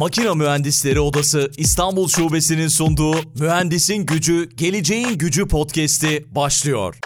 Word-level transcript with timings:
Makina 0.00 0.34
Mühendisleri 0.34 1.00
Odası 1.00 1.50
İstanbul 1.56 2.08
Şubesi'nin 2.08 2.68
sunduğu 2.68 3.14
Mühendisin 3.40 4.06
Gücü, 4.06 4.48
Geleceğin 4.56 5.18
Gücü 5.18 5.48
podcast'i 5.48 6.26
başlıyor. 6.34 6.96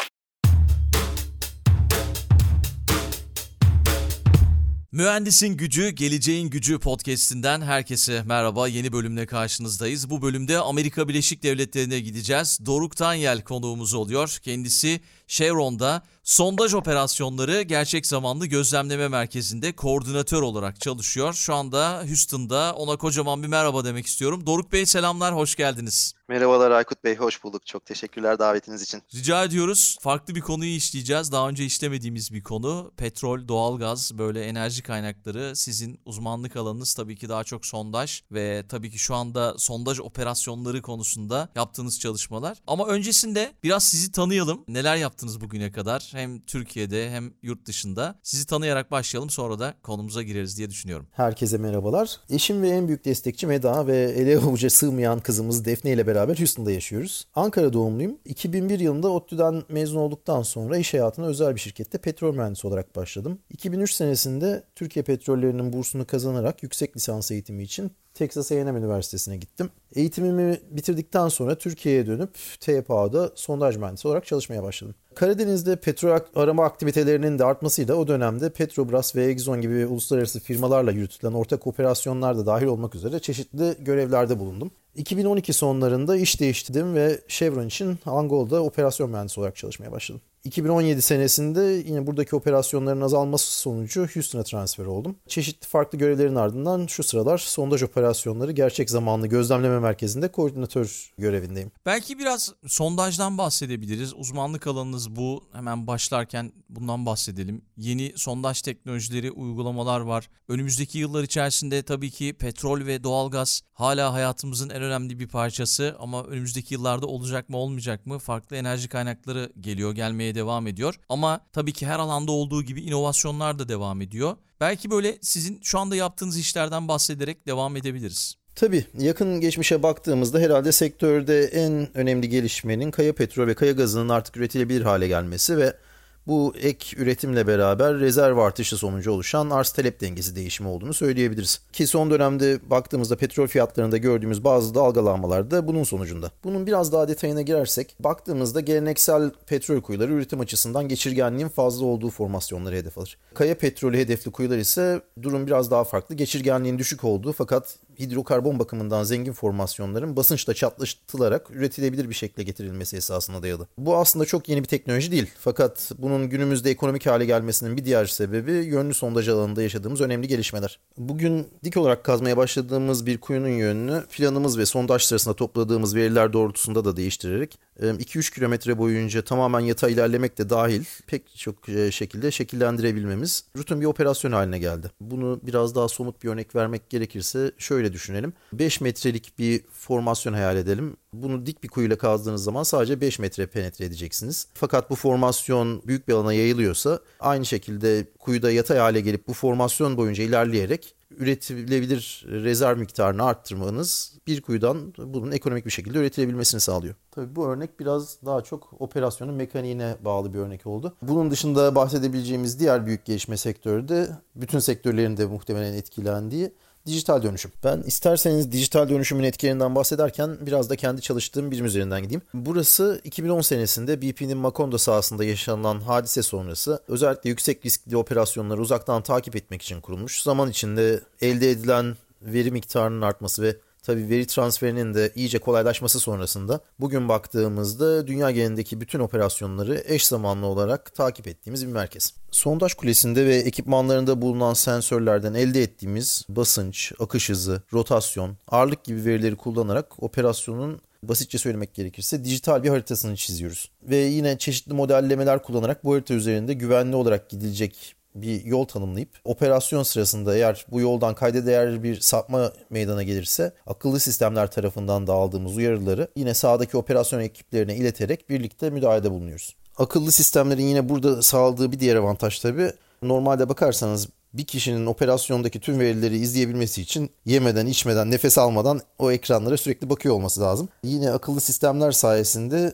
Mühendisin 4.95 5.57
Gücü, 5.57 5.89
Geleceğin 5.89 6.51
Gücü 6.51 6.79
podcast'inden 6.79 7.61
herkese 7.61 8.23
merhaba. 8.23 8.69
Yeni 8.69 8.93
bölümle 8.93 9.27
karşınızdayız. 9.27 10.11
Bu 10.11 10.23
bölümde 10.23 10.59
Amerika 10.59 11.09
Birleşik 11.09 11.43
Devletleri'ne 11.43 12.01
gideceğiz. 12.01 12.59
Doruk 12.67 12.97
Tanyel 12.97 13.43
konuğumuz 13.43 13.95
oluyor. 13.95 14.39
Kendisi 14.43 15.01
Chevron'da 15.29 16.03
sondaj 16.25 16.75
operasyonları 16.75 17.63
gerçek 17.63 18.07
zamanlı 18.07 18.47
gözlemleme 18.47 19.09
merkezinde 19.09 19.73
koordinatör 19.73 20.43
olarak 20.43 20.81
çalışıyor. 20.81 21.33
Şu 21.33 21.55
anda 21.55 22.03
Houston'da 22.07 22.75
ona 22.75 22.97
kocaman 22.97 23.43
bir 23.43 23.49
merhaba 23.49 23.85
demek 23.85 24.07
istiyorum. 24.07 24.47
Doruk 24.47 24.73
Bey 24.73 24.87
selamlar, 24.87 25.35
hoş 25.35 25.55
geldiniz. 25.55 26.15
Merhabalar 26.29 26.71
Aykut 26.71 27.05
Bey, 27.05 27.17
hoş 27.17 27.45
bulduk. 27.45 27.67
Çok 27.67 27.87
teşekkürler 27.87 28.39
davetiniz 28.39 28.83
için. 28.83 29.03
Rica 29.15 29.45
ediyoruz. 29.45 29.97
Farklı 30.01 30.35
bir 30.35 30.41
konuyu 30.41 30.71
işleyeceğiz. 30.71 31.33
Daha 31.33 31.49
önce 31.49 31.65
işlemediğimiz 31.65 32.33
bir 32.33 32.43
konu. 32.43 32.93
Petrol, 32.97 33.49
doğalgaz, 33.49 34.19
böyle 34.19 34.45
enerji 34.45 34.83
kaynakları. 34.83 35.57
Sizin 35.57 36.01
uzmanlık 36.05 36.57
alanınız 36.57 36.95
tabii 36.95 37.17
ki 37.17 37.29
daha 37.29 37.45
çok 37.45 37.67
sondaj 37.67 38.23
ve 38.33 38.65
tabii 38.69 38.91
ki 38.91 38.99
şu 38.99 39.15
anda 39.15 39.59
sondaj 39.59 40.01
operasyonları 40.01 40.83
konusunda 40.83 41.49
yaptığınız 41.55 42.01
çalışmalar. 42.01 42.59
Ama 42.67 42.87
öncesinde 42.87 43.53
biraz 43.63 43.85
sizi 43.85 44.13
tanıyalım. 44.13 44.65
Neler 44.69 44.97
yaptınız 44.97 45.14
bugüne 45.41 45.73
kadar? 45.73 46.11
Hem 46.13 46.41
Türkiye'de 46.41 47.11
hem 47.11 47.33
yurt 47.43 47.67
dışında. 47.67 48.15
Sizi 48.23 48.47
tanıyarak 48.47 48.91
başlayalım 48.91 49.31
sonra 49.31 49.59
da 49.59 49.75
konumuza 49.83 50.23
gireriz 50.23 50.59
diye 50.59 50.71
düşünüyorum. 50.71 51.07
Herkese 51.13 51.59
merhabalar. 51.59 52.21
Eşim 52.31 52.63
ve 52.63 52.69
en 52.69 52.89
büyük 52.89 53.05
destekçim 53.05 53.51
Eda 53.51 53.87
ve 53.87 53.97
ele 53.97 54.39
avuca 54.39 54.71
sığmayan 54.71 55.21
kızımız 55.21 55.65
Defne 55.65 55.93
ile 55.93 56.07
beraber 56.07 56.39
Houston'da 56.39 56.71
yaşıyoruz. 56.71 57.25
Ankara 57.35 57.73
doğumluyum. 57.73 58.19
2001 58.25 58.81
yılında 58.81 59.09
ODTÜ'den 59.09 59.63
mezun 59.69 59.99
olduktan 59.99 60.43
sonra 60.43 60.79
iş 60.79 60.95
hayatına 60.95 61.27
özel 61.27 61.55
bir 61.55 61.61
şirkette 61.61 61.99
petrol 61.99 62.35
mühendisi 62.35 62.67
olarak 62.67 62.97
başladım. 62.97 63.39
2003 63.51 63.93
senesinde 63.93 64.65
Türkiye 64.75 65.03
Petrollerinin 65.03 65.73
bursunu 65.73 66.07
kazanarak 66.07 66.63
yüksek 66.63 66.97
lisans 66.97 67.31
eğitimi 67.31 67.63
için 67.63 67.93
Texas 68.15 68.53
A&M 68.53 68.79
Üniversitesi'ne 68.79 69.37
gittim. 69.37 69.71
Eğitimimi 69.95 70.61
bitirdikten 70.71 71.29
sonra 71.29 71.55
Türkiye'ye 71.55 72.07
dönüp 72.07 72.35
TPA'da 72.61 73.31
sondaj 73.35 73.77
mühendisi 73.77 74.09
olarak 74.09 74.27
çalışmaya 74.27 74.63
başladım. 74.63 74.95
Karadeniz'de 75.15 75.77
petrol 75.77 76.19
arama 76.35 76.65
aktivitelerinin 76.65 77.39
de 77.39 77.45
artmasıyla 77.45 77.95
o 77.95 78.09
dönemde 78.09 78.51
Petrobras 78.51 79.17
ve 79.17 79.25
Exxon 79.25 79.61
gibi 79.61 79.87
uluslararası 79.87 80.41
firmalarla 80.41 80.91
yürütülen 80.91 81.33
ortak 81.33 81.67
operasyonlar 81.67 82.39
da 82.39 82.47
dahil 82.47 82.67
olmak 82.67 82.95
üzere 82.95 83.19
çeşitli 83.19 83.75
görevlerde 83.79 84.39
bulundum. 84.39 84.71
2012 84.95 85.53
sonlarında 85.53 86.17
iş 86.17 86.41
değiştirdim 86.41 86.95
ve 86.95 87.21
Chevron 87.29 87.67
için 87.67 87.99
Angol'da 88.07 88.63
operasyon 88.63 89.11
mühendisi 89.11 89.41
olarak 89.41 89.57
çalışmaya 89.57 89.93
başladım. 89.93 90.23
2017 90.45 91.03
senesinde 91.03 91.61
yine 91.61 92.07
buradaki 92.07 92.37
operasyonların 92.37 93.01
azalması 93.01 93.59
sonucu 93.59 94.07
Houston'a 94.15 94.43
transfer 94.43 94.87
oldum. 94.87 95.17
Çeşitli 95.29 95.67
farklı 95.67 95.99
görevlerin 95.99 96.35
ardından 96.35 96.87
şu 96.87 97.03
sıralar 97.03 97.39
sondaj 97.39 97.83
operasyonları 97.83 98.53
gerçek 98.53 98.91
zamanlı 98.91 99.27
gözlemleme 99.27 99.79
merkezinde 99.79 100.29
koordinatör 100.29 101.13
görevindeyim. 101.19 101.71
Belki 101.87 102.19
biraz 102.19 102.53
sondajdan 102.67 103.39
bahsedebiliriz. 103.39 104.15
Uzmanlık 104.15 104.67
alanınız 104.67 105.17
bu. 105.17 105.45
Hemen 105.53 105.87
başlarken 105.87 106.53
bundan 106.69 107.07
bahsedelim. 107.07 107.63
Yeni 107.77 108.13
sondaj 108.17 108.63
teknolojileri, 108.63 109.31
uygulamalar 109.31 110.01
var. 110.01 110.29
Önümüzdeki 110.49 110.99
yıllar 110.99 111.23
içerisinde 111.23 111.83
tabii 111.83 112.11
ki 112.11 112.37
petrol 112.39 112.87
ve 112.87 113.05
doğalgaz 113.05 113.63
hala 113.73 114.13
hayatımızın 114.13 114.71
en 114.71 114.83
önemli 114.83 115.19
bir 115.19 115.29
parçası 115.29 115.97
ama 115.99 116.25
önümüzdeki 116.25 116.75
yıllarda 116.75 117.07
olacak 117.07 117.49
mı 117.49 117.57
olmayacak 117.57 118.07
mı? 118.07 118.19
Farklı 118.19 118.57
enerji 118.57 118.89
kaynakları 118.89 119.53
geliyor, 119.61 119.93
gelmeye 119.93 120.34
devam 120.35 120.67
ediyor. 120.67 120.95
Ama 121.09 121.41
tabii 121.53 121.73
ki 121.73 121.87
her 121.87 121.99
alanda 121.99 122.33
olduğu 122.33 122.63
gibi 122.63 122.83
inovasyonlar 122.83 123.59
da 123.59 123.69
devam 123.69 124.01
ediyor. 124.01 124.37
Belki 124.61 124.91
böyle 124.91 125.19
sizin 125.21 125.61
şu 125.63 125.79
anda 125.79 125.97
yaptığınız 125.97 126.39
işlerden 126.39 126.89
bahsederek 126.89 127.47
devam 127.47 127.77
edebiliriz. 127.77 128.35
Tabii 128.55 128.85
yakın 128.99 129.41
geçmişe 129.41 129.83
baktığımızda 129.83 130.39
herhalde 130.39 130.73
sektörde 130.73 131.45
en 131.45 131.97
önemli 131.97 132.29
gelişmenin 132.29 132.91
kaya 132.91 133.15
petrol 133.15 133.47
ve 133.47 133.55
kaya 133.55 133.73
gazının 133.73 134.09
artık 134.09 134.37
üretilebilir 134.37 134.83
hale 134.83 135.09
gelmesi 135.09 135.57
ve 135.57 135.77
bu 136.27 136.55
ek 136.63 136.97
üretimle 136.97 137.47
beraber 137.47 137.99
rezerv 137.99 138.39
artışı 138.39 138.77
sonucu 138.77 139.13
oluşan 139.13 139.51
arz 139.51 139.71
talep 139.71 140.01
dengesi 140.01 140.37
değişimi 140.37 140.69
olduğunu 140.69 140.95
söyleyebiliriz. 140.95 141.61
Ki 141.73 141.87
son 141.87 142.11
dönemde 142.11 142.71
baktığımızda 142.71 143.17
petrol 143.17 143.47
fiyatlarında 143.47 143.97
gördüğümüz 143.97 144.45
bazı 144.45 144.75
dalgalanmalar 144.75 145.51
da 145.51 145.69
bunun 145.69 145.85
sonucunda. 145.85 146.31
Bunun 146.45 146.67
biraz 146.67 146.93
daha 146.93 147.09
detayına 147.09 147.43
girersek 147.43 147.97
baktığımızda 148.01 148.61
geleneksel 148.61 149.31
petrol 149.47 149.81
kuyuları 149.81 150.13
üretim 150.13 150.41
açısından 150.41 150.89
geçirgenliğin 150.89 151.49
fazla 151.49 151.87
olduğu 151.87 152.11
formasyonları 152.11 152.75
hedef 152.77 152.99
alır. 152.99 153.19
Kaya 153.35 153.59
petrolü 153.59 153.99
hedefli 153.99 154.31
kuyular 154.31 154.59
ise 154.59 155.03
durum 155.23 155.47
biraz 155.47 155.71
daha 155.71 155.85
farklı. 155.85 156.15
Geçirgenliğin 156.15 156.79
düşük 156.79 157.05
olduğu 157.05 157.33
fakat 157.33 157.77
hidrokarbon 157.99 158.59
bakımından 158.59 159.05
zengin 159.05 159.33
formasyonların 159.33 160.17
basınçla 160.17 160.55
çatlatılarak 160.55 161.51
üretilebilir 161.51 162.09
bir 162.09 162.15
şekilde 162.15 162.43
getirilmesi 162.43 162.97
esasına 162.97 163.43
dayalı. 163.43 163.67
Bu 163.79 163.97
aslında 163.97 164.25
çok 164.25 164.49
yeni 164.49 164.63
bir 164.63 164.69
teknoloji 164.69 165.13
değil. 165.13 165.31
Fakat 165.39 165.93
bunun 165.99 166.31
günümüzde 166.31 166.71
ekonomik 166.71 167.07
hale 167.07 167.25
gelmesinin 167.25 167.77
bir 167.77 167.85
diğer 167.85 168.07
sebebi 168.07 168.53
yönlü 168.53 168.95
sondaj 168.95 169.29
alanında 169.29 169.63
yaşadığımız 169.63 170.01
önemli 170.01 170.29
gelişmeler. 170.29 170.79
Bugün 170.99 171.47
dik 171.65 171.77
olarak 171.77 172.05
kazmaya 172.05 172.37
başladığımız 172.37 173.07
bir 173.07 173.19
kuyunun 173.19 173.49
yönünü 173.49 174.05
planımız 174.11 174.59
ve 174.59 174.67
sondaj 174.67 175.03
sırasında 175.03 175.35
topladığımız 175.35 175.95
veriler 175.95 176.33
doğrultusunda 176.33 176.85
da 176.85 176.97
değiştirerek 176.97 177.59
2-3 177.81 178.35
kilometre 178.35 178.79
boyunca 178.79 179.23
tamamen 179.23 179.61
yatay 179.61 179.93
ilerlemek 179.93 180.39
de 180.39 180.51
dahil 180.51 180.85
pek 181.07 181.37
çok 181.37 181.57
şekilde 181.91 182.31
şekillendirebilmemiz 182.31 183.45
rutin 183.57 183.81
bir 183.81 183.87
operasyon 183.87 184.33
haline 184.33 184.59
geldi. 184.59 184.91
Bunu 185.01 185.41
biraz 185.43 185.75
daha 185.75 185.89
somut 185.89 186.23
bir 186.23 186.29
örnek 186.29 186.55
vermek 186.55 186.91
gerekirse 186.91 187.53
şöyle 187.59 187.84
düşünelim. 187.93 188.33
5 188.53 188.81
metrelik 188.81 189.39
bir 189.39 189.63
formasyon 189.73 190.33
hayal 190.33 190.57
edelim. 190.57 190.97
Bunu 191.13 191.47
dik 191.47 191.63
bir 191.63 191.69
kuyuyla 191.69 191.99
kazdığınız 191.99 192.45
zaman 192.45 192.63
sadece 192.63 193.01
5 193.01 193.19
metre 193.19 193.47
penetre 193.47 193.85
edeceksiniz. 193.85 194.47
Fakat 194.55 194.91
bu 194.91 194.95
formasyon 194.95 195.83
büyük 195.87 196.09
bir 196.09 196.13
alana 196.13 196.33
yayılıyorsa 196.33 196.99
aynı 197.21 197.47
şekilde 197.47 198.07
kuyuda 198.19 198.51
yatay 198.51 198.79
hale 198.79 199.01
gelip 199.01 199.29
bu 199.29 199.33
formasyon 199.33 199.97
boyunca 199.97 200.25
ilerleyerek 200.25 200.95
üretilebilir 201.19 202.27
rezerv 202.29 202.79
miktarını 202.79 203.25
arttırmanız 203.25 204.19
bir 204.27 204.43
kuyudan 204.43 204.95
bunun 204.99 205.33
ekonomik 205.33 205.67
bir 205.67 205.71
şekilde 205.71 205.99
üretilebilmesini 205.99 206.61
sağlıyor. 206.61 206.95
Tabii 207.11 207.37
bu 207.37 207.47
örnek 207.47 207.81
biraz 207.81 208.19
daha 208.27 208.41
çok 208.41 208.81
operasyonun 208.81 209.35
mekaniğine 209.35 209.97
bağlı 210.05 210.35
bir 210.35 210.39
örnek 210.39 210.67
oldu. 210.67 210.95
Bunun 211.03 211.31
dışında 211.31 211.75
bahsedebileceğimiz 211.75 212.61
diğer 212.61 212.87
büyük 212.87 213.05
gelişme 213.05 213.37
sektörü 213.37 213.89
de 213.89 214.09
bütün 214.35 214.59
sektörlerin 214.59 215.17
de 215.17 215.27
muhtemelen 215.27 215.73
etkilendiği 215.73 216.53
dijital 216.87 217.23
dönüşüm. 217.23 217.53
Ben 217.65 217.83
isterseniz 217.83 218.53
dijital 218.53 218.89
dönüşümün 218.89 219.25
etkilerinden 219.25 219.75
bahsederken 219.75 220.37
biraz 220.41 220.71
da 220.71 220.77
kendi 220.77 221.01
çalıştığım 221.01 221.51
birim 221.51 221.65
üzerinden 221.65 222.03
gideyim. 222.03 222.23
Burası 222.35 223.01
2010 223.05 223.41
senesinde 223.41 224.03
BP'nin 224.03 224.37
Macondo 224.37 224.79
sahasında 224.79 225.25
yaşanan 225.25 225.81
hadise 225.81 226.23
sonrası 226.23 226.83
özellikle 226.89 227.31
yüksek 227.31 227.67
riskli 227.67 227.97
operasyonları 227.97 228.61
uzaktan 228.61 229.03
takip 229.03 229.37
etmek 229.37 229.63
için 229.63 229.81
kurulmuş. 229.81 230.23
Zaman 230.23 230.51
içinde 230.51 231.01
elde 231.21 231.51
edilen 231.51 231.97
veri 232.23 232.51
miktarının 232.51 233.03
artması 233.03 233.43
ve 233.43 233.57
Tabii 233.85 234.09
veri 234.09 234.27
transferinin 234.27 234.95
de 234.95 235.13
iyice 235.15 235.39
kolaylaşması 235.39 236.01
sonrasında 236.01 236.61
bugün 236.81 237.09
baktığımızda 237.09 238.07
dünya 238.07 238.31
genelindeki 238.31 238.81
bütün 238.81 239.01
operasyonları 239.01 239.83
eş 239.87 240.07
zamanlı 240.07 240.47
olarak 240.47 240.95
takip 240.95 241.29
ettiğimiz 241.29 241.67
bir 241.67 241.73
merkez. 241.73 242.15
Sondaj 242.31 242.75
kulesinde 242.75 243.27
ve 243.27 243.37
ekipmanlarında 243.37 244.23
bulunan 244.23 244.55
sensörlerden 244.55 245.35
elde 245.35 245.63
ettiğimiz 245.63 246.25
basınç, 246.29 246.93
akış 247.01 247.29
hızı, 247.29 247.63
rotasyon, 247.73 248.37
ağırlık 248.49 248.85
gibi 248.85 249.05
verileri 249.05 249.37
kullanarak 249.37 250.03
operasyonun 250.03 250.81
basitçe 251.03 251.39
söylemek 251.39 251.75
gerekirse 251.75 252.25
dijital 252.25 252.63
bir 252.63 252.69
haritasını 252.69 253.17
çiziyoruz. 253.17 253.71
Ve 253.83 253.97
yine 253.97 254.39
çeşitli 254.39 254.75
modellemeler 254.75 255.43
kullanarak 255.43 255.85
bu 255.85 255.95
harita 255.95 256.15
üzerinde 256.15 256.55
güvenli 256.55 256.97
olarak 256.97 257.31
gidilecek 257.31 257.95
bir 258.15 258.45
yol 258.45 258.65
tanımlayıp 258.65 259.09
operasyon 259.25 259.83
sırasında 259.83 260.37
eğer 260.37 260.67
bu 260.71 260.81
yoldan 260.81 261.15
kayda 261.15 261.47
değer 261.47 261.83
bir 261.83 262.01
sapma 262.01 262.53
meydana 262.71 263.03
gelirse 263.03 263.53
akıllı 263.67 264.01
sistemler 264.01 264.51
tarafından 264.51 265.07
da 265.07 265.13
aldığımız 265.13 265.57
uyarıları 265.57 266.09
yine 266.17 266.35
sahadaki 266.35 266.77
operasyon 266.77 267.21
ekiplerine 267.21 267.77
ileterek 267.77 268.31
birlikte 268.31 268.71
müdahalede 268.71 269.11
bulunuyoruz. 269.11 269.57
Akıllı 269.79 270.13
sistemlerin 270.13 270.63
yine 270.63 270.89
burada 270.89 271.23
sağladığı 271.23 271.73
bir 271.73 271.81
diğer 271.81 271.97
avantaj 271.97 272.39
tabi 272.39 272.73
normalde 273.03 273.49
bakarsanız 273.49 274.09
bir 274.35 274.45
kişinin 274.45 274.87
operasyondaki 274.87 275.61
tüm 275.61 275.81
verileri 275.81 276.17
izleyebilmesi 276.17 276.83
için 276.83 277.11
yemeden, 277.25 277.67
içmeden, 277.67 278.11
nefes 278.11 278.39
almadan 278.39 278.81
o 278.99 279.13
ekranlara 279.13 279.57
sürekli 279.57 279.91
bakıyor 279.91 280.15
olması 280.15 280.41
lazım. 280.41 280.69
Yine 280.83 281.11
akıllı 281.11 281.41
sistemler 281.41 281.93
sayesinde 281.93 282.73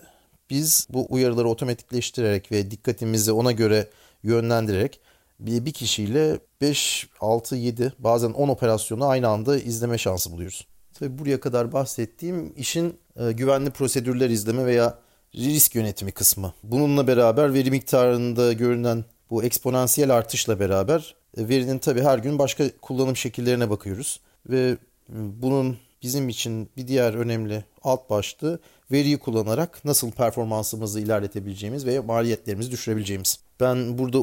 biz 0.50 0.86
bu 0.90 1.06
uyarıları 1.08 1.48
otomatikleştirerek 1.48 2.52
ve 2.52 2.70
dikkatimizi 2.70 3.32
ona 3.32 3.52
göre 3.52 3.88
yönlendirerek 4.22 5.00
bir, 5.40 5.64
bir 5.64 5.72
kişiyle 5.72 6.38
5, 6.60 7.08
6, 7.20 7.56
7 7.56 7.92
bazen 7.98 8.30
10 8.30 8.48
operasyonu 8.48 9.06
aynı 9.06 9.28
anda 9.28 9.58
izleme 9.58 9.98
şansı 9.98 10.32
buluyoruz. 10.32 10.66
Tabii 10.94 11.18
buraya 11.18 11.40
kadar 11.40 11.72
bahsettiğim 11.72 12.52
işin 12.56 12.98
e, 13.16 13.32
güvenli 13.32 13.70
prosedürler 13.70 14.30
izleme 14.30 14.66
veya 14.66 14.98
risk 15.34 15.74
yönetimi 15.74 16.12
kısmı. 16.12 16.54
Bununla 16.62 17.06
beraber 17.06 17.54
veri 17.54 17.70
miktarında 17.70 18.52
görünen 18.52 19.04
bu 19.30 19.44
eksponansiyel 19.44 20.14
artışla 20.14 20.60
beraber 20.60 21.14
e, 21.36 21.48
verinin 21.48 21.78
tabii 21.78 22.02
her 22.02 22.18
gün 22.18 22.38
başka 22.38 22.64
kullanım 22.82 23.16
şekillerine 23.16 23.70
bakıyoruz. 23.70 24.20
Ve 24.50 24.76
bunun 25.08 25.76
bizim 26.02 26.28
için 26.28 26.70
bir 26.76 26.88
diğer 26.88 27.14
önemli 27.14 27.64
alt 27.82 28.10
başlığı 28.10 28.60
veriyi 28.92 29.18
kullanarak 29.18 29.84
nasıl 29.84 30.10
performansımızı 30.10 31.00
ilerletebileceğimiz 31.00 31.86
ve 31.86 32.00
maliyetlerimizi 32.00 32.70
düşürebileceğimiz. 32.70 33.38
Ben 33.60 33.98
burada 33.98 34.18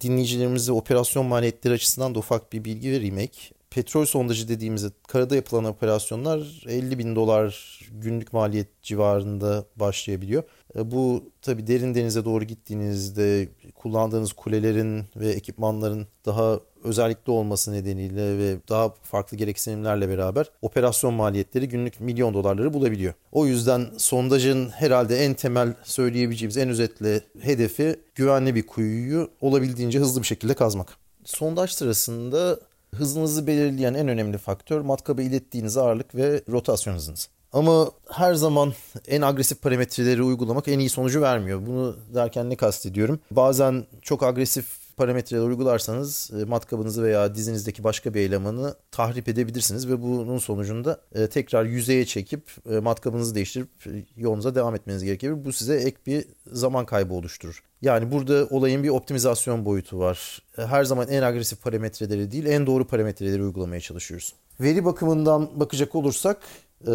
dinleyicilerimize 0.00 0.72
operasyon 0.72 1.26
maliyetleri 1.26 1.74
açısından 1.74 2.14
da 2.14 2.18
ufak 2.18 2.52
bir 2.52 2.64
bilgi 2.64 2.92
vereyim 2.92 3.18
ek. 3.18 3.38
Petrol 3.70 4.04
sondajı 4.04 4.48
dediğimizde 4.48 4.86
karada 5.08 5.36
yapılan 5.36 5.64
operasyonlar 5.64 6.62
50 6.66 6.98
bin 6.98 7.16
dolar 7.16 7.80
günlük 7.90 8.32
maliyet 8.32 8.82
civarında 8.82 9.64
başlayabiliyor. 9.76 10.42
E, 10.76 10.90
bu 10.90 11.24
tabi 11.42 11.66
derin 11.66 11.94
denize 11.94 12.24
doğru 12.24 12.44
gittiğinizde 12.44 13.48
kullandığınız 13.74 14.32
kulelerin 14.32 15.04
ve 15.16 15.28
ekipmanların 15.28 16.06
daha 16.26 16.60
özellikle 16.84 17.32
olması 17.32 17.72
nedeniyle 17.72 18.38
ve 18.38 18.56
daha 18.68 18.94
farklı 19.02 19.36
gereksinimlerle 19.36 20.08
beraber 20.08 20.50
operasyon 20.62 21.14
maliyetleri 21.14 21.68
günlük 21.68 22.00
milyon 22.00 22.34
dolarları 22.34 22.74
bulabiliyor. 22.74 23.14
O 23.32 23.46
yüzden 23.46 23.86
sondajın 23.96 24.68
herhalde 24.68 25.24
en 25.24 25.34
temel 25.34 25.74
söyleyebileceğimiz 25.84 26.56
en 26.56 26.68
özetle 26.68 27.20
hedefi 27.40 27.96
güvenli 28.14 28.54
bir 28.54 28.66
kuyuyu 28.66 29.30
olabildiğince 29.40 29.98
hızlı 29.98 30.22
bir 30.22 30.26
şekilde 30.26 30.54
kazmak. 30.54 30.96
Sondaj 31.24 31.70
sırasında 31.70 32.58
hızınızı 32.94 33.46
belirleyen 33.46 33.94
en 33.94 34.08
önemli 34.08 34.38
faktör 34.38 34.80
matkaba 34.80 35.22
ilettiğiniz 35.22 35.76
ağırlık 35.76 36.14
ve 36.14 36.42
rotasyon 36.50 36.94
hızınız. 36.94 37.28
Ama 37.52 37.90
her 38.10 38.34
zaman 38.34 38.72
en 39.08 39.22
agresif 39.22 39.62
parametreleri 39.62 40.22
uygulamak 40.22 40.68
en 40.68 40.78
iyi 40.78 40.90
sonucu 40.90 41.20
vermiyor. 41.20 41.66
Bunu 41.66 41.96
derken 42.14 42.50
ne 42.50 42.56
kastediyorum? 42.56 43.20
Bazen 43.30 43.86
çok 44.02 44.22
agresif 44.22 44.88
parametreler 44.98 45.42
uygularsanız 45.42 46.30
e, 46.40 46.44
matkabınızı 46.44 47.02
veya 47.02 47.34
dizinizdeki 47.34 47.84
başka 47.84 48.14
bir 48.14 48.20
elemanı 48.20 48.74
tahrip 48.90 49.28
edebilirsiniz 49.28 49.88
ve 49.88 50.02
bunun 50.02 50.38
sonucunda 50.38 51.00
e, 51.14 51.26
tekrar 51.26 51.64
yüzeye 51.64 52.04
çekip 52.04 52.42
e, 52.70 52.78
matkabınızı 52.78 53.34
değiştirip 53.34 53.68
yolunuza 54.16 54.54
devam 54.54 54.74
etmeniz 54.74 55.04
gerekebilir. 55.04 55.44
Bu 55.44 55.52
size 55.52 55.76
ek 55.76 55.96
bir 56.06 56.24
zaman 56.52 56.86
kaybı 56.86 57.14
oluşturur. 57.14 57.62
Yani 57.82 58.12
burada 58.12 58.46
olayın 58.50 58.82
bir 58.82 58.88
optimizasyon 58.88 59.64
boyutu 59.64 59.98
var. 59.98 60.42
Her 60.56 60.84
zaman 60.84 61.08
en 61.08 61.22
agresif 61.22 61.62
parametreleri 61.62 62.30
değil, 62.30 62.46
en 62.46 62.66
doğru 62.66 62.86
parametreleri 62.86 63.42
uygulamaya 63.42 63.80
çalışıyoruz. 63.80 64.34
Veri 64.60 64.84
bakımından 64.84 65.60
bakacak 65.60 65.94
olursak 65.94 66.38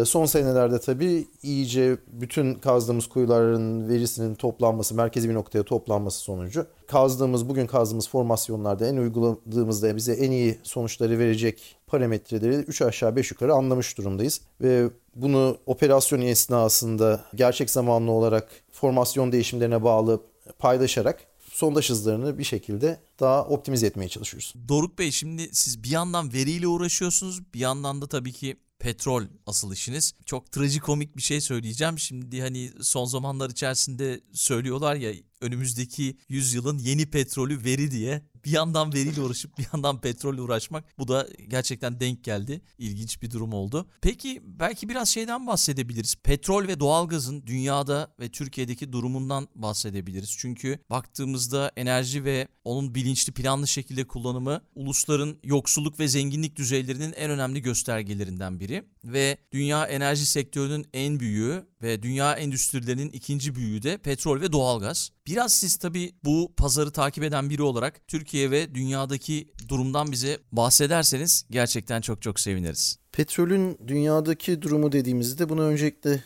son 0.04 0.26
senelerde 0.26 0.78
tabii 0.78 1.28
iyice 1.42 1.96
bütün 2.06 2.54
kazdığımız 2.54 3.06
kuyuların 3.06 3.88
verisinin 3.88 4.34
toplanması, 4.34 4.94
merkezi 4.94 5.28
bir 5.28 5.34
noktaya 5.34 5.62
toplanması 5.62 6.18
sonucu 6.18 6.66
kazdığımız, 6.86 7.48
bugün 7.48 7.66
kazdığımız 7.66 8.08
formasyonlarda 8.08 8.88
en 8.88 8.96
uyguladığımızda 8.96 9.96
bize 9.96 10.12
en 10.12 10.30
iyi 10.30 10.58
sonuçları 10.62 11.18
verecek 11.18 11.76
parametreleri 11.86 12.54
3 12.54 12.82
aşağı 12.82 13.16
5 13.16 13.30
yukarı 13.30 13.54
anlamış 13.54 13.98
durumdayız. 13.98 14.40
Ve 14.60 14.90
bunu 15.16 15.58
operasyon 15.66 16.20
esnasında 16.20 17.24
gerçek 17.34 17.70
zamanlı 17.70 18.10
olarak 18.10 18.48
formasyon 18.72 19.32
değişimlerine 19.32 19.84
bağlı 19.84 20.20
paylaşarak 20.58 21.26
sondaj 21.50 21.90
hızlarını 21.90 22.38
bir 22.38 22.44
şekilde 22.44 23.00
daha 23.20 23.44
optimize 23.44 23.86
etmeye 23.86 24.08
çalışıyoruz. 24.08 24.54
Doruk 24.68 24.98
Bey 24.98 25.10
şimdi 25.10 25.48
siz 25.52 25.82
bir 25.82 25.90
yandan 25.90 26.32
veriyle 26.32 26.66
uğraşıyorsunuz 26.66 27.54
bir 27.54 27.60
yandan 27.60 28.02
da 28.02 28.06
tabii 28.06 28.32
ki 28.32 28.56
petrol 28.78 29.24
asıl 29.46 29.72
işiniz. 29.72 30.14
Çok 30.26 30.52
trajikomik 30.52 31.16
bir 31.16 31.22
şey 31.22 31.40
söyleyeceğim. 31.40 31.98
Şimdi 31.98 32.40
hani 32.40 32.72
son 32.80 33.04
zamanlar 33.04 33.50
içerisinde 33.50 34.20
söylüyorlar 34.32 34.94
ya 34.94 35.12
önümüzdeki 35.40 36.16
yüzyılın 36.28 36.78
yeni 36.78 37.10
petrolü 37.10 37.64
veri 37.64 37.90
diye 37.90 38.22
bir 38.44 38.50
yandan 38.50 38.94
veriyle 38.94 39.20
uğraşıp 39.20 39.58
bir 39.58 39.66
yandan 39.72 40.00
petrolle 40.00 40.40
uğraşmak 40.40 40.98
bu 40.98 41.08
da 41.08 41.28
gerçekten 41.48 42.00
denk 42.00 42.24
geldi. 42.24 42.60
İlginç 42.78 43.22
bir 43.22 43.30
durum 43.30 43.52
oldu. 43.52 43.86
Peki 44.00 44.42
belki 44.44 44.88
biraz 44.88 45.08
şeyden 45.08 45.46
bahsedebiliriz. 45.46 46.16
Petrol 46.22 46.68
ve 46.68 46.80
doğalgazın 46.80 47.46
dünyada 47.46 48.14
ve 48.20 48.28
Türkiye'deki 48.28 48.92
durumundan 48.92 49.48
bahsedebiliriz. 49.54 50.36
Çünkü 50.38 50.78
baktığımızda 50.90 51.72
enerji 51.76 52.24
ve 52.24 52.48
onun 52.64 52.94
bilinçli 52.94 53.32
planlı 53.32 53.66
şekilde 53.68 54.04
kullanımı 54.04 54.60
ulusların 54.74 55.36
yoksulluk 55.44 56.00
ve 56.00 56.08
zenginlik 56.08 56.56
düzeylerinin 56.56 57.12
en 57.12 57.30
önemli 57.30 57.62
göstergelerinden 57.62 58.60
biri 58.60 58.84
ve 59.04 59.38
dünya 59.52 59.86
enerji 59.86 60.26
sektörünün 60.26 60.86
en 60.92 61.20
büyüğü 61.20 61.66
ve 61.82 62.02
dünya 62.02 62.34
endüstrilerinin 62.34 63.08
ikinci 63.08 63.54
büyüğü 63.54 63.82
de 63.82 63.98
petrol 63.98 64.40
ve 64.40 64.52
doğalgaz. 64.52 65.10
Biraz 65.26 65.52
siz 65.52 65.76
tabii 65.76 66.12
bu 66.24 66.54
pazarı 66.56 66.90
takip 66.90 67.24
eden 67.24 67.50
biri 67.50 67.62
olarak 67.62 68.08
Türkiye 68.08 68.33
ve 68.34 68.74
dünyadaki 68.74 69.48
durumdan 69.68 70.12
bize 70.12 70.38
bahsederseniz 70.52 71.46
gerçekten 71.50 72.00
çok 72.00 72.22
çok 72.22 72.40
seviniriz. 72.40 72.98
Petrolün 73.12 73.78
dünyadaki 73.86 74.62
durumu 74.62 74.92
dediğimizde 74.92 75.48
bunu 75.48 75.62
öncelikle 75.62 76.22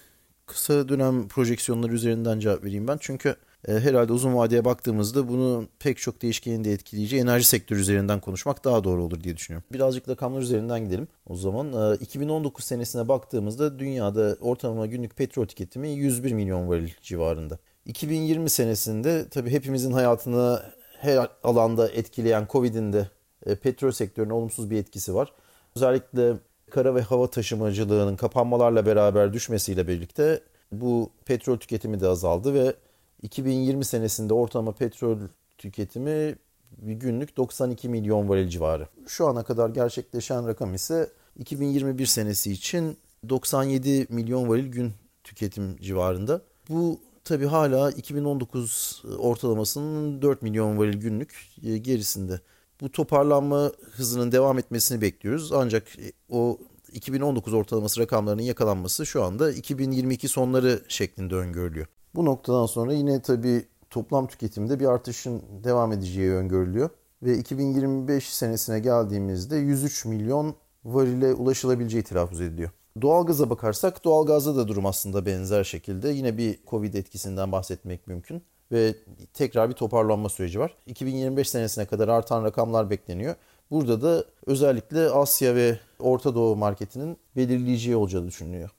kısa 0.46 0.88
dönem 0.88 1.28
projeksiyonları 1.28 1.92
üzerinden 1.92 2.40
cevap 2.40 2.64
vereyim 2.64 2.88
ben. 2.88 2.96
Çünkü 3.00 3.36
e, 3.68 3.72
herhalde 3.72 4.12
uzun 4.12 4.34
vadeye 4.34 4.64
baktığımızda 4.64 5.28
bunu 5.28 5.68
pek 5.78 5.98
çok 5.98 6.22
değişkenin 6.22 6.64
de 6.64 6.72
etkileyici 6.72 7.16
enerji 7.16 7.44
sektörü 7.44 7.80
üzerinden 7.80 8.20
konuşmak 8.20 8.64
daha 8.64 8.84
doğru 8.84 9.04
olur 9.04 9.22
diye 9.24 9.36
düşünüyorum. 9.36 9.68
Birazcık 9.72 10.08
rakamlar 10.08 10.40
üzerinden 10.40 10.84
gidelim. 10.84 11.08
O 11.26 11.36
zaman 11.36 11.96
2019 12.00 12.64
e, 12.64 12.66
senesine 12.66 13.08
baktığımızda 13.08 13.78
dünyada 13.78 14.36
ortalama 14.40 14.86
günlük 14.86 15.16
petrol 15.16 15.46
tüketimi 15.46 15.88
101 15.88 16.32
milyon 16.32 16.68
varil 16.68 16.90
civarında. 17.02 17.58
2020 17.86 18.50
senesinde 18.50 19.28
tabii 19.30 19.50
hepimizin 19.50 19.92
hayatını 19.92 20.62
her 21.00 21.28
alanda 21.44 21.88
etkileyen 21.88 22.46
Covid'in 22.50 22.92
de 22.92 23.08
e, 23.46 23.54
petrol 23.54 23.90
sektörüne 23.90 24.32
olumsuz 24.32 24.70
bir 24.70 24.76
etkisi 24.76 25.14
var. 25.14 25.32
Özellikle 25.76 26.34
kara 26.70 26.94
ve 26.94 27.00
hava 27.00 27.30
taşımacılığının 27.30 28.16
kapanmalarla 28.16 28.86
beraber 28.86 29.32
düşmesiyle 29.32 29.88
birlikte 29.88 30.40
bu 30.72 31.10
petrol 31.24 31.56
tüketimi 31.56 32.00
de 32.00 32.08
azaldı 32.08 32.54
ve 32.54 32.74
2020 33.22 33.84
senesinde 33.84 34.34
ortalama 34.34 34.72
petrol 34.72 35.18
tüketimi 35.58 36.34
günlük 36.78 37.36
92 37.36 37.88
milyon 37.88 38.28
varil 38.28 38.48
civarı. 38.48 38.86
Şu 39.06 39.26
ana 39.26 39.42
kadar 39.42 39.70
gerçekleşen 39.70 40.46
rakam 40.46 40.74
ise 40.74 41.10
2021 41.38 42.06
senesi 42.06 42.52
için 42.52 42.96
97 43.28 44.06
milyon 44.08 44.48
varil 44.48 44.66
gün 44.66 44.92
tüketim 45.24 45.76
civarında. 45.76 46.40
Bu 46.68 47.00
tabi 47.28 47.46
hala 47.46 47.90
2019 47.90 49.02
ortalamasının 49.18 50.22
4 50.22 50.42
milyon 50.42 50.78
varil 50.78 51.00
günlük 51.00 51.34
e, 51.62 51.78
gerisinde. 51.78 52.40
Bu 52.80 52.92
toparlanma 52.92 53.72
hızının 53.90 54.32
devam 54.32 54.58
etmesini 54.58 55.00
bekliyoruz. 55.00 55.52
Ancak 55.52 55.98
e, 55.98 56.12
o 56.28 56.58
2019 56.92 57.54
ortalaması 57.54 58.00
rakamlarının 58.00 58.42
yakalanması 58.42 59.06
şu 59.06 59.24
anda 59.24 59.52
2022 59.52 60.28
sonları 60.28 60.82
şeklinde 60.88 61.34
öngörülüyor. 61.34 61.86
Bu 62.14 62.24
noktadan 62.24 62.66
sonra 62.66 62.92
yine 62.92 63.22
tabii 63.22 63.64
toplam 63.90 64.26
tüketimde 64.26 64.80
bir 64.80 64.86
artışın 64.86 65.42
devam 65.64 65.92
edeceği 65.92 66.32
öngörülüyor. 66.32 66.90
Ve 67.22 67.38
2025 67.38 68.34
senesine 68.34 68.80
geldiğimizde 68.80 69.56
103 69.56 70.04
milyon 70.04 70.54
varile 70.84 71.32
ulaşılabileceği 71.34 72.02
telaffuz 72.02 72.40
ediliyor. 72.40 72.70
Doğalgaza 73.02 73.50
bakarsak 73.50 74.04
doğalgazda 74.04 74.56
da 74.56 74.68
durum 74.68 74.86
aslında 74.86 75.26
benzer 75.26 75.64
şekilde. 75.64 76.08
Yine 76.08 76.38
bir 76.38 76.58
Covid 76.66 76.94
etkisinden 76.94 77.52
bahsetmek 77.52 78.06
mümkün 78.06 78.42
ve 78.72 78.94
tekrar 79.34 79.68
bir 79.68 79.74
toparlanma 79.74 80.28
süreci 80.28 80.60
var. 80.60 80.74
2025 80.86 81.50
senesine 81.50 81.86
kadar 81.86 82.08
artan 82.08 82.44
rakamlar 82.44 82.90
bekleniyor. 82.90 83.34
Burada 83.70 84.02
da 84.02 84.24
özellikle 84.46 85.10
Asya 85.10 85.54
ve 85.54 85.78
Orta 85.98 86.34
Doğu 86.34 86.56
marketinin 86.56 87.16
belirleyeceği 87.36 87.96
olacağı 87.96 88.26
düşünülüyor. 88.26 88.70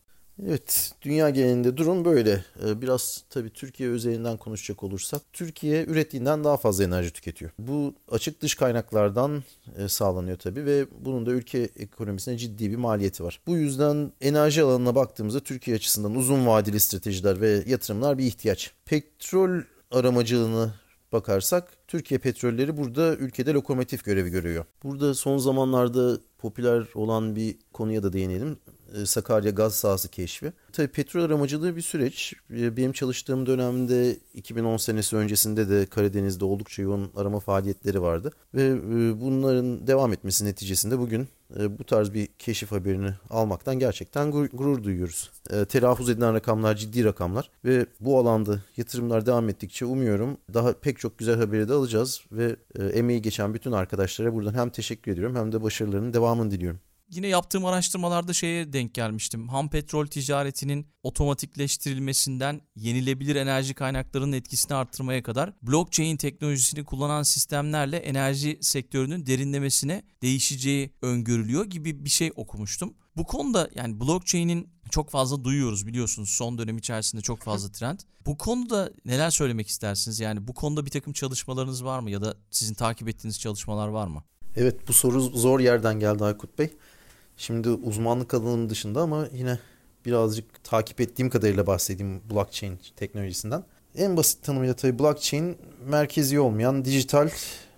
Evet, 0.48 0.93
dünya 1.01 1.29
genelinde 1.29 1.77
durum 1.77 2.05
böyle. 2.05 2.43
Ee, 2.65 2.81
biraz 2.81 3.24
tabii 3.29 3.50
Türkiye 3.50 3.89
üzerinden 3.89 4.38
konuşacak 4.38 4.84
olursak, 4.84 5.22
Türkiye 5.34 5.86
ürettiğinden 5.86 6.43
daha 6.43 6.58
fazla 6.58 6.84
enerji 6.84 7.13
tüketiyor. 7.13 7.51
Bu 7.60 7.93
açık 8.12 8.41
dış 8.41 8.55
kaynaklardan 8.55 9.43
e, 9.77 9.88
sağlanıyor 9.88 10.38
tabii 10.38 10.65
ve 10.65 10.86
bunun 11.00 11.25
da 11.25 11.31
ülke 11.31 11.69
ekonomisine 11.79 12.38
ciddi 12.38 12.72
bir 12.72 12.75
maliyeti 12.75 13.24
var. 13.24 13.41
Bu 13.48 13.58
yüzden 13.58 14.12
enerji 14.22 14.62
alanına 14.62 14.96
baktığımızda 14.96 15.39
Türkiye 15.39 15.75
açısından 15.77 16.15
uzun 16.15 16.48
vadeli 16.48 16.79
stratejiler 16.79 17.41
ve 17.41 17.63
yatırımlar 17.67 18.17
bir 18.17 18.25
ihtiyaç. 18.25 18.72
Petrol 18.86 19.62
aramacılığını 19.91 20.74
bakarsak 21.12 21.77
Türkiye 21.88 22.17
petrolleri 22.17 22.77
burada 22.77 23.15
ülkede 23.15 23.53
lokomotif 23.53 24.03
görevi 24.03 24.29
görüyor. 24.29 24.65
Burada 24.84 25.13
son 25.13 25.38
zamanlarda 25.38 26.17
popüler 26.38 26.84
olan 26.96 27.36
bir 27.36 27.55
konuya 27.74 28.03
da 28.03 28.13
değinelim 28.13 28.58
Sakarya 29.05 29.51
gaz 29.51 29.75
sahası 29.75 30.10
keşfi. 30.10 30.53
Tabii 30.74 30.88
petrol 30.88 31.24
aramacılığı 31.24 31.75
bir 31.75 31.81
süreç. 31.81 32.34
E, 32.51 32.77
benim 32.77 32.91
çalıştığım 32.91 33.46
dönemde 33.46 34.17
2010 34.34 34.77
senesi 34.77 35.15
öncesinde 35.15 35.69
de 35.69 35.86
Karadeniz'de 35.86 36.46
oldukça 36.46 36.81
yoğun 36.81 37.12
arama 37.15 37.39
faaliyetleri 37.39 38.01
vardı. 38.01 38.31
Ve 38.53 38.67
e, 38.67 39.22
bunların 39.22 39.88
devam 39.88 40.13
etmesi 40.13 40.46
neticesinde 40.46 41.00
bugün 41.00 41.27
bu 41.79 41.84
tarz 41.84 42.13
bir 42.13 42.27
keşif 42.27 42.72
haberini 42.72 43.13
almaktan 43.29 43.79
gerçekten 43.79 44.31
gurur 44.31 44.84
duyuyoruz. 44.84 45.31
Telaffuz 45.69 46.10
edilen 46.10 46.34
rakamlar 46.34 46.75
ciddi 46.75 47.03
rakamlar 47.03 47.51
ve 47.65 47.86
bu 48.00 48.19
alanda 48.19 48.63
yatırımlar 48.77 49.25
devam 49.25 49.50
ettikçe 49.50 49.86
umuyorum 49.86 50.38
daha 50.53 50.74
pek 50.74 51.00
çok 51.00 51.17
güzel 51.17 51.39
haberi 51.39 51.69
de 51.69 51.74
alacağız 51.74 52.22
ve 52.31 52.55
emeği 52.93 53.22
geçen 53.22 53.53
bütün 53.53 53.72
arkadaşlara 53.72 54.34
buradan 54.34 54.53
hem 54.53 54.69
teşekkür 54.69 55.12
ediyorum 55.12 55.36
hem 55.36 55.51
de 55.51 55.63
başarılarının 55.63 56.13
devamını 56.13 56.51
diliyorum 56.51 56.79
yine 57.10 57.28
yaptığım 57.28 57.66
araştırmalarda 57.66 58.34
şeye 58.34 58.74
denk 58.74 58.94
gelmiştim. 58.94 59.48
Ham 59.48 59.70
petrol 59.70 60.08
ticaretinin 60.08 60.88
otomatikleştirilmesinden 61.04 62.62
yenilebilir 62.75 63.36
enerji 63.36 63.74
kaynaklarının 63.74 64.32
etkisini 64.32 64.78
arttırmaya 64.78 65.24
kadar 65.24 65.54
blockchain 65.62 66.18
teknolojisini 66.18 66.86
kullanan 66.86 67.24
sistemlerle 67.24 67.98
enerji 67.98 68.58
sektörünün 68.62 69.25
derinlemesine 69.25 70.04
değişeceği 70.22 70.94
öngörülüyor 71.01 71.66
gibi 71.66 72.06
bir 72.06 72.10
şey 72.10 72.32
okumuştum. 72.36 72.94
Bu 73.18 73.24
konuda 73.24 73.70
yani 73.75 74.00
blockchain'in 74.00 74.70
çok 74.89 75.10
fazla 75.10 75.44
duyuyoruz 75.44 75.88
biliyorsunuz 75.88 76.30
son 76.30 76.58
dönem 76.58 76.78
içerisinde 76.78 77.22
çok 77.22 77.39
fazla 77.39 77.72
trend. 77.72 78.00
Bu 78.25 78.38
konuda 78.38 78.92
neler 79.06 79.30
söylemek 79.30 79.68
istersiniz? 79.68 80.20
Yani 80.20 80.48
bu 80.48 80.54
konuda 80.54 80.86
bir 80.86 80.92
takım 80.92 81.13
çalışmalarınız 81.13 81.84
var 81.86 82.00
mı 82.00 82.12
ya 82.12 82.22
da 82.22 82.38
sizin 82.51 82.74
takip 82.74 83.08
ettiğiniz 83.08 83.39
çalışmalar 83.39 83.88
var 83.88 84.08
mı? 84.08 84.24
Evet 84.56 84.88
bu 84.88 84.94
soru 84.94 85.22
zor 85.22 85.60
yerden 85.60 86.00
geldi 86.00 86.24
Aykut 86.24 86.60
Bey. 86.60 86.70
Şimdi 87.39 87.69
uzmanlık 87.69 88.34
alanım 88.34 88.69
dışında 88.69 89.01
ama 89.01 89.27
yine 89.34 89.60
birazcık 90.05 90.63
takip 90.63 91.01
ettiğim 91.01 91.29
kadarıyla 91.29 91.67
bahsedeyim 91.67 92.22
blockchain 92.31 92.79
teknolojisinden. 92.96 93.63
En 93.96 94.17
basit 94.17 94.43
tanımıyla 94.43 94.74
tabii 94.74 95.00
blockchain 95.00 95.58
merkezi 95.86 96.39
olmayan 96.39 96.86
dijital 96.86 97.29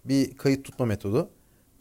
bir 0.06 0.38
kayıt 0.38 0.66
tutma 0.66 0.86
metodu. 0.86 1.30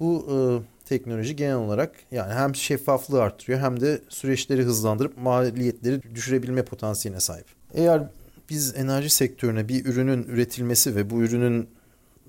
Bu 0.01 0.27
e, 0.31 0.37
teknoloji 0.85 1.37
genel 1.37 1.57
olarak 1.57 1.95
yani 2.11 2.33
hem 2.33 2.55
şeffaflığı 2.55 3.23
arttırıyor 3.23 3.61
hem 3.61 3.81
de 3.81 4.01
süreçleri 4.09 4.63
hızlandırıp 4.63 5.19
maliyetleri 5.19 6.15
düşürebilme 6.15 6.65
potansiyeline 6.65 7.21
sahip. 7.21 7.47
Eğer 7.75 8.03
biz 8.51 8.77
enerji 8.77 9.11
sektörüne 9.11 9.69
bir 9.69 9.85
ürünün 9.85 10.23
üretilmesi 10.23 10.97
ve 10.97 11.11
bu 11.11 11.23
ürünün 11.23 11.69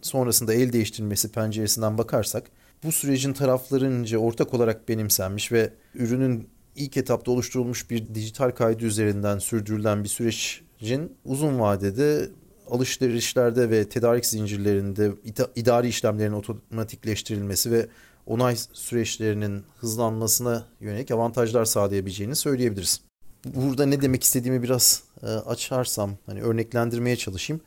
sonrasında 0.02 0.54
el 0.54 0.74
değiştirilmesi 0.74 1.32
penceresinden 1.32 1.98
bakarsak 1.98 2.44
bu 2.84 2.92
sürecin 2.92 3.34
taraflarınca 3.34 4.18
ortak 4.18 4.54
olarak 4.54 4.90
benimsenmiş 4.90 5.52
ve 5.52 5.74
ürünün 5.96 6.50
ilk 6.76 6.98
etapta 6.98 7.32
oluşturulmuş 7.32 7.90
bir 7.90 8.16
dijital 8.16 8.52
kaydı 8.52 8.86
üzerinden 8.86 9.40
sürdürülen 9.40 10.04
bir 10.04 10.10
sürecin 10.10 11.16
uzun 11.26 11.60
vadede 11.60 12.30
alışverişlerde 12.70 13.70
ve 13.70 13.90
tedarik 13.90 14.26
zincirlerinde 14.26 15.12
idari 15.56 15.88
işlemlerin 15.88 16.32
otomatikleştirilmesi 16.32 17.72
ve 17.72 17.88
onay 18.26 18.56
süreçlerinin 18.74 19.64
hızlanmasına 19.78 20.68
yönelik 20.80 21.12
avantajlar 21.12 21.66
sağlayabileceğini 21.66 22.36
söyleyebiliriz. 22.36 23.02
Burada 23.46 23.86
ne 23.86 24.02
demek 24.02 24.24
istediğimi 24.24 24.64
biraz 24.64 25.04
e, 25.24 25.26
açarsam, 25.26 26.12
hani 26.26 26.42
örneklendirmeye 26.42 27.16
çalışayım. 27.16 27.62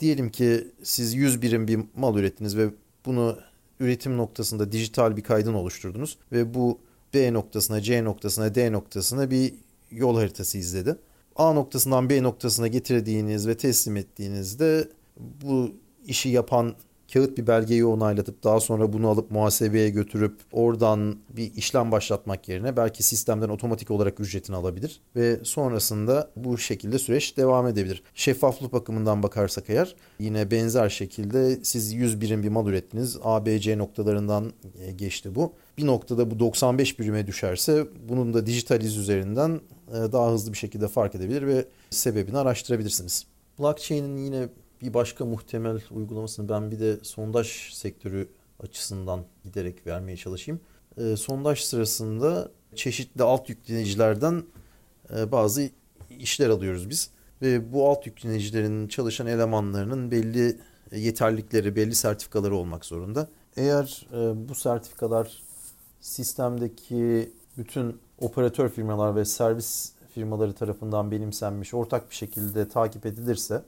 Diyelim 0.00 0.30
ki 0.30 0.68
siz 0.82 1.14
100 1.14 1.42
birim 1.42 1.68
bir 1.68 1.80
mal 1.96 2.16
ürettiniz 2.16 2.56
ve 2.56 2.70
bunu 3.06 3.38
üretim 3.80 4.16
noktasında 4.16 4.72
dijital 4.72 5.16
bir 5.16 5.22
kaydın 5.22 5.54
oluşturdunuz 5.54 6.18
ve 6.32 6.54
bu 6.54 6.78
B 7.14 7.32
noktasına, 7.32 7.80
C 7.80 8.04
noktasına, 8.04 8.54
D 8.54 8.72
noktasına 8.72 9.30
bir 9.30 9.54
yol 9.90 10.16
haritası 10.16 10.58
izledi. 10.58 10.96
A 11.36 11.52
noktasından 11.52 12.10
B 12.10 12.22
noktasına 12.22 12.68
getirdiğiniz 12.68 13.48
ve 13.48 13.56
teslim 13.56 13.96
ettiğinizde 13.96 14.88
bu 15.16 15.74
işi 16.06 16.28
yapan 16.28 16.74
kağıt 17.12 17.38
bir 17.38 17.46
belgeyi 17.46 17.84
onaylatıp 17.84 18.44
daha 18.44 18.60
sonra 18.60 18.92
bunu 18.92 19.08
alıp 19.08 19.30
muhasebeye 19.30 19.90
götürüp 19.90 20.40
oradan 20.52 21.16
bir 21.36 21.54
işlem 21.54 21.92
başlatmak 21.92 22.48
yerine 22.48 22.76
belki 22.76 23.02
sistemden 23.02 23.48
otomatik 23.48 23.90
olarak 23.90 24.20
ücretini 24.20 24.56
alabilir 24.56 25.00
ve 25.16 25.40
sonrasında 25.44 26.30
bu 26.36 26.58
şekilde 26.58 26.98
süreç 26.98 27.36
devam 27.36 27.66
edebilir. 27.66 28.02
Şeffaflık 28.14 28.72
bakımından 28.72 29.22
bakarsak 29.22 29.70
eğer 29.70 29.96
yine 30.18 30.50
benzer 30.50 30.88
şekilde 30.88 31.58
siz 31.62 31.92
100 31.92 32.20
birim 32.20 32.42
bir 32.42 32.48
mal 32.48 32.66
ürettiniz. 32.66 33.18
A, 33.22 33.46
B, 33.46 33.60
C 33.60 33.78
noktalarından 33.78 34.52
e, 34.82 34.92
geçti 34.92 35.34
bu. 35.34 35.52
Bir 35.78 35.86
noktada 35.86 36.30
bu 36.30 36.38
95 36.38 36.98
birime 36.98 37.26
düşerse 37.26 37.86
bunun 38.08 38.34
da 38.34 38.46
dijitaliz 38.46 38.96
üzerinden 38.96 39.60
e, 39.88 40.12
daha 40.12 40.32
hızlı 40.32 40.52
bir 40.52 40.58
şekilde 40.58 40.88
fark 40.88 41.14
edebilir 41.14 41.46
ve 41.46 41.64
sebebini 41.90 42.38
araştırabilirsiniz. 42.38 43.26
Blockchain'in 43.58 44.16
yine 44.16 44.48
bir 44.82 44.94
başka 44.94 45.24
muhtemel 45.24 45.80
uygulamasını 45.90 46.48
ben 46.48 46.70
bir 46.70 46.80
de 46.80 46.98
sondaj 47.02 47.72
sektörü 47.72 48.28
açısından 48.60 49.24
giderek 49.44 49.86
vermeye 49.86 50.16
çalışayım. 50.16 50.60
E, 50.96 51.16
sondaj 51.16 51.60
sırasında 51.60 52.50
çeşitli 52.74 53.22
alt 53.22 53.48
yüklenicilerden 53.48 54.42
e, 55.16 55.32
bazı 55.32 55.70
işler 56.18 56.48
alıyoruz 56.48 56.90
biz. 56.90 57.10
Ve 57.42 57.72
bu 57.72 57.88
alt 57.88 58.06
yüklenicilerin 58.06 58.88
çalışan 58.88 59.26
elemanlarının 59.26 60.10
belli 60.10 60.60
yeterlilikleri, 60.92 61.76
belli 61.76 61.94
sertifikaları 61.94 62.56
olmak 62.56 62.84
zorunda. 62.84 63.28
Eğer 63.56 64.06
e, 64.12 64.48
bu 64.48 64.54
sertifikalar 64.54 65.42
sistemdeki 66.00 67.32
bütün 67.58 68.00
operatör 68.20 68.68
firmalar 68.68 69.16
ve 69.16 69.24
servis 69.24 69.92
firmaları 70.14 70.52
tarafından 70.52 71.10
benimsenmiş, 71.10 71.74
ortak 71.74 72.10
bir 72.10 72.14
şekilde 72.14 72.68
takip 72.68 73.06
edilirse 73.06 73.62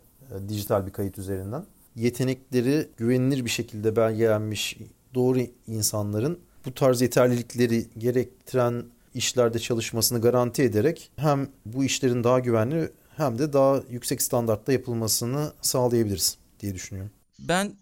dijital 0.48 0.86
bir 0.86 0.92
kayıt 0.92 1.18
üzerinden. 1.18 1.66
Yetenekleri 1.96 2.88
güvenilir 2.96 3.44
bir 3.44 3.50
şekilde 3.50 3.96
belgelenmiş 3.96 4.76
doğru 5.14 5.40
insanların 5.66 6.38
bu 6.66 6.74
tarz 6.74 7.00
yeterlilikleri 7.00 7.86
gerektiren 7.98 8.84
işlerde 9.14 9.58
çalışmasını 9.58 10.20
garanti 10.20 10.62
ederek 10.62 11.10
hem 11.16 11.48
bu 11.66 11.84
işlerin 11.84 12.24
daha 12.24 12.40
güvenli 12.40 12.92
hem 13.16 13.38
de 13.38 13.52
daha 13.52 13.80
yüksek 13.90 14.22
standartta 14.22 14.72
yapılmasını 14.72 15.52
sağlayabiliriz 15.62 16.38
diye 16.60 16.74
düşünüyorum. 16.74 17.12
Ben 17.38 17.72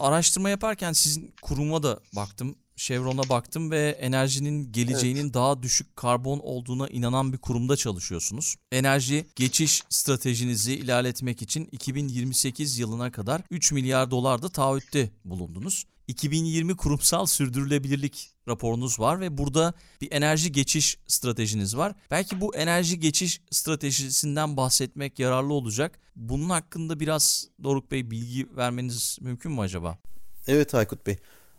araştırma 0.00 0.50
yaparken 0.50 0.92
sizin 0.92 1.32
kuruma 1.42 1.82
da 1.82 2.00
baktım. 2.16 2.56
Chevron'a 2.76 3.28
baktım 3.28 3.70
ve 3.70 3.88
enerjinin 4.00 4.72
geleceğinin 4.72 5.24
evet. 5.24 5.34
daha 5.34 5.62
düşük 5.62 5.96
karbon 5.96 6.38
olduğuna 6.38 6.88
inanan 6.88 7.32
bir 7.32 7.38
kurumda 7.38 7.76
çalışıyorsunuz. 7.76 8.56
Enerji 8.72 9.26
geçiş 9.36 9.82
stratejinizi 9.88 10.74
ilerletmek 10.74 11.42
için 11.42 11.68
2028 11.72 12.78
yılına 12.78 13.12
kadar 13.12 13.42
3 13.50 13.72
milyar 13.72 14.10
dolar 14.10 14.42
da 14.42 14.48
taahhütte 14.48 15.10
bulundunuz. 15.24 15.84
2020 16.08 16.76
kurumsal 16.76 17.26
sürdürülebilirlik 17.26 18.30
raporunuz 18.48 19.00
var 19.00 19.20
ve 19.20 19.38
burada 19.38 19.74
bir 20.00 20.12
enerji 20.12 20.52
geçiş 20.52 20.98
stratejiniz 21.06 21.76
var. 21.76 21.94
Belki 22.10 22.40
bu 22.40 22.56
enerji 22.56 23.00
geçiş 23.00 23.40
stratejisinden 23.50 24.56
bahsetmek 24.56 25.18
yararlı 25.18 25.52
olacak. 25.52 25.98
Bunun 26.16 26.50
hakkında 26.50 27.00
biraz 27.00 27.48
Doruk 27.64 27.90
Bey 27.90 28.10
bilgi 28.10 28.56
vermeniz 28.56 29.18
mümkün 29.20 29.52
mü 29.52 29.60
acaba? 29.60 29.98
Evet 30.46 30.74
Aykut 30.74 31.06
Bey. 31.06 31.16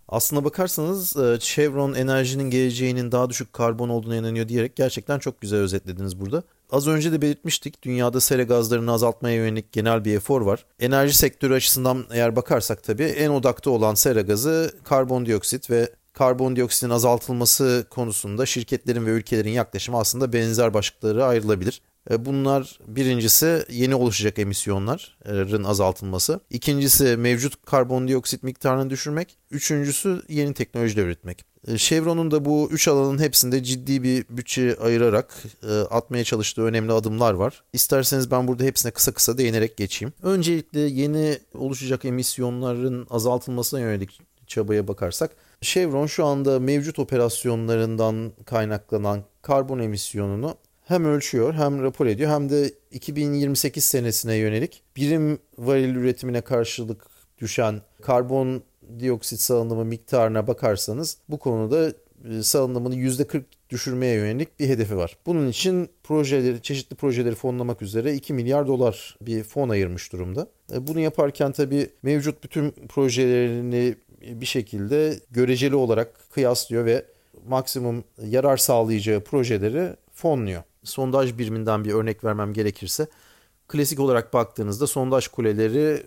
Aslına 0.09 0.43
bakarsanız 0.43 1.17
e, 1.17 1.37
Chevron 1.39 1.93
enerjinin 1.93 2.49
geleceğinin 2.49 3.11
daha 3.11 3.29
düşük 3.29 3.53
karbon 3.53 3.89
olduğuna 3.89 4.15
inanıyor 4.15 4.47
diyerek 4.47 4.75
gerçekten 4.75 5.19
çok 5.19 5.41
güzel 5.41 5.59
özetlediniz 5.59 6.19
burada. 6.19 6.43
Az 6.71 6.87
önce 6.87 7.11
de 7.11 7.21
belirtmiştik 7.21 7.83
dünyada 7.83 8.21
sera 8.21 8.43
gazlarını 8.43 8.91
azaltmaya 8.91 9.35
yönelik 9.35 9.71
genel 9.71 10.05
bir 10.05 10.15
efor 10.15 10.41
var. 10.41 10.65
Enerji 10.79 11.17
sektörü 11.17 11.53
açısından 11.53 12.05
eğer 12.11 12.35
bakarsak 12.35 12.83
tabii 12.83 13.03
en 13.03 13.29
odakta 13.29 13.69
olan 13.69 13.95
sera 13.95 14.21
gazı 14.21 14.71
karbondioksit 14.83 15.69
ve 15.69 15.89
karbondioksitin 16.13 16.89
azaltılması 16.89 17.85
konusunda 17.89 18.45
şirketlerin 18.45 19.05
ve 19.05 19.09
ülkelerin 19.09 19.51
yaklaşımı 19.51 19.97
aslında 19.97 20.33
benzer 20.33 20.73
başlıkları 20.73 21.25
ayrılabilir. 21.25 21.81
E, 22.11 22.25
bunlar 22.25 22.79
birincisi 22.87 23.65
yeni 23.69 23.95
oluşacak 23.95 24.39
emisyonların 24.39 25.63
azaltılması. 25.63 26.39
İkincisi 26.49 27.17
mevcut 27.17 27.65
karbondioksit 27.65 28.43
miktarını 28.43 28.89
düşürmek. 28.89 29.37
Üçüncüsü 29.51 30.21
yeni 30.29 30.53
teknolojiler 30.53 31.05
üretmek. 31.05 31.45
E, 31.67 31.77
Chevron'un 31.77 32.31
da 32.31 32.45
bu 32.45 32.69
üç 32.71 32.87
alanın 32.87 33.19
hepsinde 33.19 33.63
ciddi 33.63 34.03
bir 34.03 34.25
bütçe 34.29 34.75
ayırarak 34.75 35.35
e, 35.69 35.73
atmaya 35.73 36.23
çalıştığı 36.23 36.61
önemli 36.61 36.91
adımlar 36.91 37.33
var. 37.33 37.63
İsterseniz 37.73 38.31
ben 38.31 38.47
burada 38.47 38.63
hepsine 38.63 38.91
kısa 38.91 39.11
kısa 39.11 39.37
değinerek 39.37 39.77
geçeyim. 39.77 40.13
Öncelikle 40.23 40.79
yeni 40.79 41.37
oluşacak 41.53 42.05
emisyonların 42.05 43.07
azaltılmasına 43.09 43.79
yönelik 43.79 44.21
çabaya 44.47 44.87
bakarsak 44.87 45.31
Chevron 45.61 46.07
şu 46.07 46.25
anda 46.25 46.59
mevcut 46.59 46.99
operasyonlarından 46.99 48.31
kaynaklanan 48.45 49.23
karbon 49.41 49.79
emisyonunu 49.79 50.55
hem 50.87 51.05
ölçüyor 51.05 51.53
hem 51.53 51.83
rapor 51.83 52.05
ediyor 52.05 52.31
hem 52.31 52.49
de 52.49 52.71
2028 52.91 53.83
senesine 53.83 54.35
yönelik 54.35 54.83
birim 54.95 55.39
varil 55.57 55.95
üretimine 55.95 56.41
karşılık 56.41 57.05
düşen 57.41 57.81
karbon 58.01 58.63
dioksit 58.99 59.39
salınımı 59.39 59.85
miktarına 59.85 60.47
bakarsanız 60.47 61.17
bu 61.29 61.39
konuda 61.39 61.93
e, 62.29 62.43
salınımını 62.43 62.95
%40 62.95 63.43
düşürmeye 63.69 64.15
yönelik 64.15 64.59
bir 64.59 64.69
hedefi 64.69 64.97
var. 64.97 65.17
Bunun 65.25 65.47
için 65.47 65.89
projeleri, 66.03 66.61
çeşitli 66.61 66.95
projeleri 66.95 67.35
fonlamak 67.35 67.81
üzere 67.81 68.13
2 68.13 68.33
milyar 68.33 68.67
dolar 68.67 69.17
bir 69.21 69.43
fon 69.43 69.69
ayırmış 69.69 70.13
durumda. 70.13 70.47
E, 70.73 70.87
bunu 70.87 70.99
yaparken 70.99 71.51
tabii 71.51 71.89
mevcut 72.03 72.43
bütün 72.43 72.71
projelerini 72.71 73.95
bir 74.21 74.45
şekilde 74.45 75.19
göreceli 75.31 75.75
olarak 75.75 76.31
kıyaslıyor 76.31 76.85
ve 76.85 77.05
maksimum 77.47 78.03
yarar 78.25 78.57
sağlayacağı 78.57 79.19
projeleri 79.19 79.95
fonluyor. 80.13 80.63
Sondaj 80.83 81.37
biriminden 81.37 81.85
bir 81.85 81.93
örnek 81.93 82.23
vermem 82.23 82.53
gerekirse 82.53 83.07
klasik 83.67 83.99
olarak 83.99 84.33
baktığınızda 84.33 84.87
sondaj 84.87 85.27
kuleleri 85.27 86.03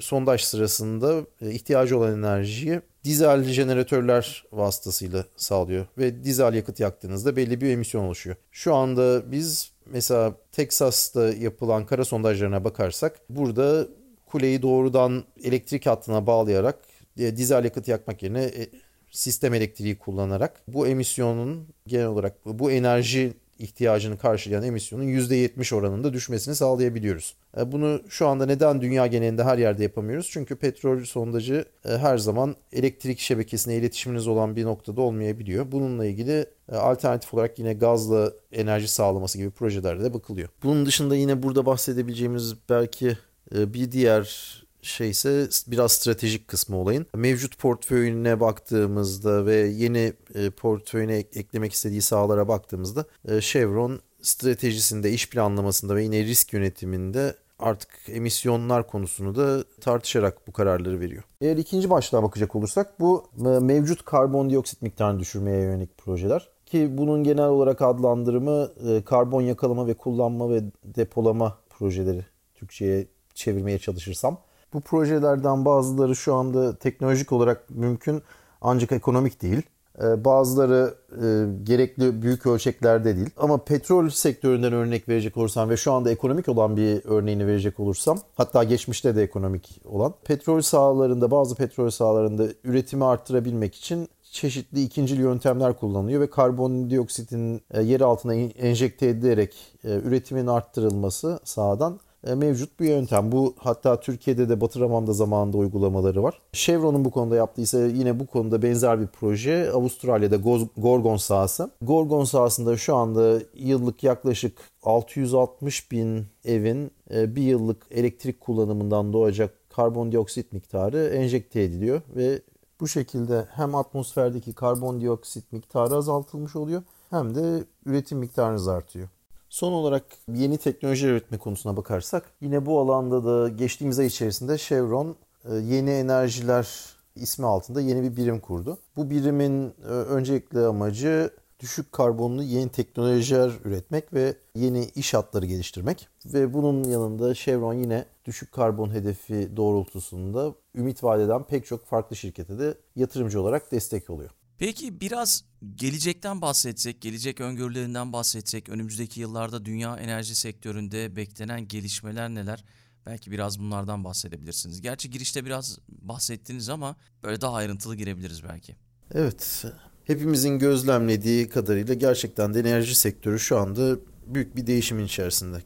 sondaj 0.00 0.40
sırasında 0.40 1.26
e, 1.40 1.50
ihtiyacı 1.50 1.98
olan 1.98 2.18
enerjiyi 2.18 2.80
dizel 3.04 3.44
jeneratörler 3.44 4.44
vasıtasıyla 4.52 5.24
sağlıyor 5.36 5.86
ve 5.98 6.24
dizel 6.24 6.54
yakıt 6.54 6.80
yaktığınızda 6.80 7.36
belli 7.36 7.60
bir 7.60 7.70
emisyon 7.70 8.04
oluşuyor. 8.04 8.36
Şu 8.50 8.74
anda 8.74 9.32
biz 9.32 9.72
mesela 9.86 10.36
Texas'ta 10.52 11.28
yapılan 11.28 11.86
kara 11.86 12.04
sondajlarına 12.04 12.64
bakarsak 12.64 13.20
burada 13.28 13.88
kuleyi 14.26 14.62
doğrudan 14.62 15.24
elektrik 15.44 15.86
hattına 15.86 16.26
bağlayarak 16.26 16.78
e, 17.18 17.36
dizel 17.36 17.64
yakıt 17.64 17.88
yakmak 17.88 18.22
yerine 18.22 18.42
e, 18.42 18.68
sistem 19.10 19.54
elektriği 19.54 19.98
kullanarak 19.98 20.62
bu 20.68 20.86
emisyonun 20.86 21.68
genel 21.86 22.06
olarak 22.06 22.46
bu 22.46 22.70
enerji 22.70 23.32
ihtiyacını 23.62 24.18
karşılayan 24.18 24.62
emisyonun 24.62 25.04
%70 25.04 25.74
oranında 25.74 26.12
düşmesini 26.12 26.54
sağlayabiliyoruz. 26.54 27.36
E, 27.58 27.72
bunu 27.72 28.00
şu 28.08 28.28
anda 28.28 28.46
neden 28.46 28.80
dünya 28.80 29.06
genelinde 29.06 29.44
her 29.44 29.58
yerde 29.58 29.82
yapamıyoruz? 29.82 30.28
Çünkü 30.30 30.56
petrol 30.56 31.04
sondajı 31.04 31.64
e, 31.84 31.88
her 31.88 32.18
zaman 32.18 32.56
elektrik 32.72 33.18
şebekesine 33.18 33.76
iletişiminiz 33.76 34.26
olan 34.26 34.56
bir 34.56 34.64
noktada 34.64 35.00
olmayabiliyor. 35.00 35.72
Bununla 35.72 36.06
ilgili 36.06 36.46
e, 36.72 36.76
alternatif 36.76 37.34
olarak 37.34 37.58
yine 37.58 37.72
gazla 37.74 38.32
enerji 38.52 38.88
sağlaması 38.88 39.38
gibi 39.38 39.50
projelerde 39.50 40.04
de 40.04 40.14
bakılıyor. 40.14 40.48
Bunun 40.62 40.86
dışında 40.86 41.16
yine 41.16 41.42
burada 41.42 41.66
bahsedebileceğimiz 41.66 42.54
belki 42.68 43.18
bir 43.52 43.92
diğer 43.92 44.61
şeyse 44.82 45.48
biraz 45.66 45.92
stratejik 45.92 46.48
kısmı 46.48 46.76
olayın. 46.76 47.06
Mevcut 47.14 47.58
portföyüne 47.58 48.40
baktığımızda 48.40 49.46
ve 49.46 49.56
yeni 49.56 50.12
e, 50.34 50.50
portföyüne 50.50 51.16
eklemek 51.16 51.72
istediği 51.72 52.02
sahalara 52.02 52.48
baktığımızda 52.48 53.04
e, 53.28 53.40
Chevron 53.40 54.00
stratejisinde, 54.22 55.10
iş 55.10 55.30
planlamasında 55.30 55.96
ve 55.96 56.02
yine 56.02 56.24
risk 56.24 56.52
yönetiminde 56.52 57.34
artık 57.58 57.88
emisyonlar 58.08 58.86
konusunu 58.86 59.34
da 59.34 59.64
tartışarak 59.80 60.48
bu 60.48 60.52
kararları 60.52 61.00
veriyor. 61.00 61.22
Eğer 61.40 61.56
ikinci 61.56 61.90
başlığa 61.90 62.22
bakacak 62.22 62.56
olursak 62.56 63.00
bu 63.00 63.24
e, 63.38 63.48
mevcut 63.48 64.04
karbondioksit 64.04 64.82
miktarını 64.82 65.20
düşürmeye 65.20 65.62
yönelik 65.62 65.98
projeler. 65.98 66.48
Ki 66.66 66.98
bunun 66.98 67.24
genel 67.24 67.48
olarak 67.48 67.82
adlandırımı 67.82 68.70
karbon 69.04 69.42
yakalama 69.42 69.86
ve 69.86 69.94
kullanma 69.94 70.50
ve 70.50 70.62
depolama 70.84 71.58
projeleri 71.70 72.26
Türkçe'ye 72.54 73.06
çevirmeye 73.34 73.78
çalışırsam. 73.78 74.38
Bu 74.72 74.80
projelerden 74.80 75.64
bazıları 75.64 76.16
şu 76.16 76.34
anda 76.34 76.76
teknolojik 76.76 77.32
olarak 77.32 77.70
mümkün 77.70 78.22
ancak 78.60 78.92
ekonomik 78.92 79.42
değil. 79.42 79.62
Ee, 80.00 80.24
bazıları 80.24 80.94
e, 81.10 81.26
gerekli 81.62 82.22
büyük 82.22 82.46
ölçeklerde 82.46 83.16
değil. 83.16 83.30
Ama 83.36 83.64
petrol 83.64 84.08
sektöründen 84.08 84.72
örnek 84.72 85.08
verecek 85.08 85.36
olursam 85.36 85.70
ve 85.70 85.76
şu 85.76 85.92
anda 85.92 86.10
ekonomik 86.10 86.48
olan 86.48 86.76
bir 86.76 87.00
örneğini 87.04 87.46
verecek 87.46 87.80
olursam 87.80 88.18
hatta 88.36 88.64
geçmişte 88.64 89.16
de 89.16 89.22
ekonomik 89.22 89.80
olan 89.84 90.14
petrol 90.24 90.60
sahalarında 90.60 91.30
bazı 91.30 91.54
petrol 91.54 91.90
sahalarında 91.90 92.46
üretimi 92.64 93.04
arttırabilmek 93.04 93.74
için 93.74 94.08
çeşitli 94.22 94.82
ikincil 94.82 95.20
yöntemler 95.20 95.76
kullanılıyor 95.76 96.20
ve 96.20 96.30
karbondioksitin 96.30 97.62
e, 97.70 97.82
yer 97.82 98.00
altına 98.00 98.34
enjekte 98.34 99.06
edilerek 99.06 99.78
e, 99.84 99.88
üretimin 99.88 100.46
arttırılması 100.46 101.40
sahadan 101.44 102.00
mevcut 102.24 102.80
bir 102.80 102.88
yöntem. 102.88 103.32
Bu 103.32 103.54
hatta 103.58 104.00
Türkiye'de 104.00 104.48
de 104.48 104.60
Batıraman'da 104.60 105.12
zamanında 105.12 105.56
uygulamaları 105.56 106.22
var. 106.22 106.40
Chevron'un 106.52 107.04
bu 107.04 107.10
konuda 107.10 107.36
yaptıysa 107.36 107.86
yine 107.86 108.20
bu 108.20 108.26
konuda 108.26 108.62
benzer 108.62 109.00
bir 109.00 109.06
proje 109.06 109.70
Avustralya'da 109.70 110.36
Gorgon 110.76 111.16
sahası. 111.16 111.70
Gorgon 111.82 112.24
sahasında 112.24 112.76
şu 112.76 112.96
anda 112.96 113.38
yıllık 113.54 114.02
yaklaşık 114.02 114.58
660 114.82 115.90
bin 115.90 116.26
evin 116.44 116.90
e, 117.14 117.36
bir 117.36 117.42
yıllık 117.42 117.86
elektrik 117.90 118.40
kullanımından 118.40 119.12
doğacak 119.12 119.54
karbondioksit 119.70 120.52
miktarı 120.52 121.04
enjekte 121.04 121.62
ediliyor 121.62 122.02
ve 122.16 122.42
bu 122.80 122.88
şekilde 122.88 123.46
hem 123.50 123.74
atmosferdeki 123.74 124.52
karbondioksit 124.52 125.52
miktarı 125.52 125.94
azaltılmış 125.94 126.56
oluyor 126.56 126.82
hem 127.10 127.34
de 127.34 127.64
üretim 127.86 128.18
miktarınız 128.18 128.68
artıyor. 128.68 129.08
Son 129.52 129.72
olarak 129.72 130.04
yeni 130.34 130.58
teknoloji 130.58 131.06
üretme 131.06 131.38
konusuna 131.38 131.76
bakarsak 131.76 132.24
yine 132.40 132.66
bu 132.66 132.80
alanda 132.80 133.24
da 133.24 133.48
geçtiğimiz 133.48 133.98
ay 133.98 134.06
içerisinde 134.06 134.58
Chevron 134.58 135.16
e, 135.44 135.54
yeni 135.54 135.90
enerjiler 135.90 136.68
ismi 137.16 137.46
altında 137.46 137.80
yeni 137.80 138.02
bir 138.02 138.16
birim 138.16 138.40
kurdu. 138.40 138.78
Bu 138.96 139.10
birimin 139.10 139.68
e, 139.68 139.88
öncelikli 139.88 140.58
amacı 140.58 141.30
düşük 141.60 141.92
karbonlu 141.92 142.42
yeni 142.42 142.68
teknolojiler 142.68 143.52
üretmek 143.64 144.14
ve 144.14 144.34
yeni 144.54 144.84
iş 144.84 145.14
hatları 145.14 145.46
geliştirmek. 145.46 146.08
Ve 146.26 146.54
bunun 146.54 146.84
yanında 146.84 147.34
Chevron 147.34 147.74
yine 147.74 148.04
düşük 148.24 148.52
karbon 148.52 148.90
hedefi 148.90 149.56
doğrultusunda 149.56 150.54
ümit 150.74 151.04
vadeden 151.04 151.42
pek 151.42 151.66
çok 151.66 151.86
farklı 151.86 152.16
şirkete 152.16 152.58
de 152.58 152.74
yatırımcı 152.96 153.40
olarak 153.40 153.72
destek 153.72 154.10
oluyor. 154.10 154.30
Peki 154.62 155.00
biraz 155.00 155.44
gelecekten 155.74 156.40
bahsetsek, 156.40 157.00
gelecek 157.00 157.40
öngörülerinden 157.40 158.12
bahsetsek, 158.12 158.68
önümüzdeki 158.68 159.20
yıllarda 159.20 159.64
dünya 159.64 159.96
enerji 159.96 160.34
sektöründe 160.34 161.16
beklenen 161.16 161.68
gelişmeler 161.68 162.28
neler? 162.28 162.64
Belki 163.06 163.30
biraz 163.30 163.58
bunlardan 163.58 164.04
bahsedebilirsiniz. 164.04 164.80
Gerçi 164.80 165.10
girişte 165.10 165.44
biraz 165.44 165.78
bahsettiniz 165.88 166.68
ama 166.68 166.96
böyle 167.22 167.40
daha 167.40 167.54
ayrıntılı 167.54 167.96
girebiliriz 167.96 168.44
belki. 168.44 168.76
Evet, 169.14 169.64
hepimizin 170.04 170.58
gözlemlediği 170.58 171.48
kadarıyla 171.48 171.94
gerçekten 171.94 172.54
de 172.54 172.60
enerji 172.60 172.94
sektörü 172.94 173.38
şu 173.38 173.58
anda 173.58 173.96
büyük 174.26 174.56
bir 174.56 174.66
değişimin 174.66 175.04
içerisinde. 175.04 175.62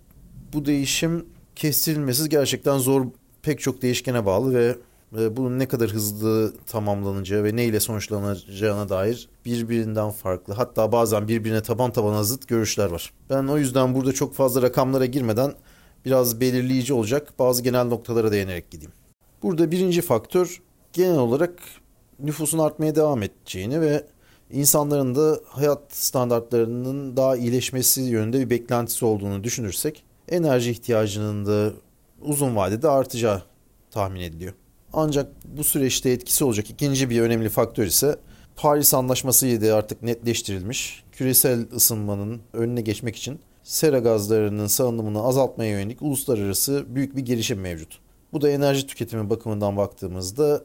Bu 0.53 0.65
değişim 0.67 1.27
kestirilmesi 1.57 2.29
gerçekten 2.29 2.79
zor 2.79 3.07
pek 3.43 3.61
çok 3.61 3.83
değişkene 3.83 4.27
bağlı 4.27 4.55
ve 4.55 4.77
bunun 5.13 5.59
ne 5.59 5.69
kadar 5.69 5.91
hızlı 5.91 6.53
tamamlanacağı 6.67 7.45
ve 7.45 7.57
neyle 7.57 7.81
sonuçlanacağına 7.81 8.89
dair 8.89 9.29
birbirinden 9.45 10.11
farklı 10.11 10.55
hatta 10.55 10.93
bazen 10.93 11.29
birbirine 11.29 11.63
taban 11.63 11.93
tabana 11.93 12.25
zıt 12.25 12.49
görüşler 12.49 12.91
var. 12.91 13.13
Ben 13.31 13.47
o 13.47 13.59
yüzden 13.59 13.95
burada 13.95 14.13
çok 14.13 14.35
fazla 14.35 14.63
rakamlara 14.63 15.07
girmeden 15.07 15.55
biraz 16.05 16.41
belirleyici 16.41 16.95
olacak 16.95 17.33
bazı 17.39 17.63
genel 17.63 17.85
noktalara 17.85 18.33
değinerek 18.33 18.71
gideyim. 18.71 18.93
Burada 19.43 19.71
birinci 19.71 20.03
faktör 20.03 20.63
genel 20.93 21.19
olarak 21.19 21.53
nüfusun 22.19 22.59
artmaya 22.59 22.95
devam 22.95 23.23
edeceğini 23.23 23.81
ve 23.81 24.07
insanların 24.51 25.15
da 25.15 25.41
hayat 25.47 25.83
standartlarının 25.89 27.17
daha 27.17 27.37
iyileşmesi 27.37 28.01
yönünde 28.01 28.41
bir 28.41 28.51
beklentisi 28.51 29.05
olduğunu 29.05 29.45
düşünürsek 29.45 30.05
enerji 30.29 30.71
ihtiyacının 30.71 31.47
da 31.47 31.73
uzun 32.23 32.57
vadede 32.57 32.89
artacağı 32.89 33.43
tahmin 33.91 34.21
ediliyor. 34.21 34.53
Ancak 34.99 35.33
bu 35.45 35.65
süreçte 35.65 36.11
etkisi 36.11 36.45
olacak 36.45 36.71
ikinci 36.71 37.11
bir 37.11 37.21
önemli 37.21 37.49
faktör 37.49 37.87
ise 37.87 38.17
Paris 38.57 38.95
Anlaşması 38.95 39.47
ile 39.47 39.73
artık 39.73 40.03
netleştirilmiş 40.03 41.05
küresel 41.13 41.67
ısınmanın 41.77 42.41
önüne 42.53 42.81
geçmek 42.81 43.17
için 43.17 43.39
sera 43.63 43.99
gazlarının 43.99 44.67
salınımını 44.67 45.23
azaltmaya 45.23 45.71
yönelik 45.71 46.03
uluslararası 46.03 46.85
büyük 46.89 47.17
bir 47.17 47.23
girişim 47.23 47.61
mevcut. 47.61 47.99
Bu 48.33 48.41
da 48.41 48.51
enerji 48.51 48.87
tüketimi 48.87 49.31
bakımından 49.31 49.77
baktığımızda 49.77 50.65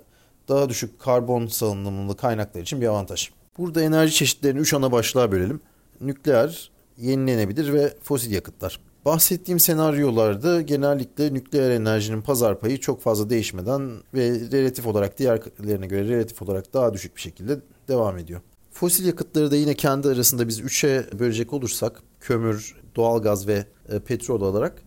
daha 0.49 0.69
düşük 0.69 0.99
karbon 0.99 1.47
salınımlı 1.47 2.17
kaynaklar 2.17 2.61
için 2.61 2.81
bir 2.81 2.87
avantaj. 2.87 3.29
Burada 3.57 3.81
enerji 3.81 4.13
çeşitlerini 4.13 4.59
3 4.59 4.73
ana 4.73 4.91
başlığa 4.91 5.31
bölelim. 5.31 5.61
Nükleer, 6.01 6.71
yenilenebilir 6.97 7.73
ve 7.73 7.93
fosil 8.03 8.31
yakıtlar. 8.31 8.79
Bahsettiğim 9.05 9.59
senaryolarda 9.59 10.61
genellikle 10.61 11.33
nükleer 11.33 11.71
enerjinin 11.71 12.21
pazar 12.21 12.59
payı 12.59 12.79
çok 12.79 13.01
fazla 13.01 13.29
değişmeden 13.29 13.91
ve 14.13 14.31
relatif 14.51 14.87
olarak 14.87 15.19
diğerlerine 15.19 15.87
göre 15.87 16.07
relatif 16.07 16.41
olarak 16.41 16.73
daha 16.73 16.93
düşük 16.93 17.15
bir 17.15 17.21
şekilde 17.21 17.59
devam 17.87 18.17
ediyor. 18.17 18.41
Fosil 18.71 19.05
yakıtları 19.05 19.51
da 19.51 19.55
yine 19.55 19.73
kendi 19.73 20.07
arasında 20.07 20.47
biz 20.47 20.59
üçe 20.59 21.05
bölecek 21.19 21.53
olursak 21.53 22.01
kömür, 22.19 22.75
doğalgaz 22.95 23.47
ve 23.47 23.65
e, 23.89 23.99
petrol 23.99 24.41
olarak 24.41 24.81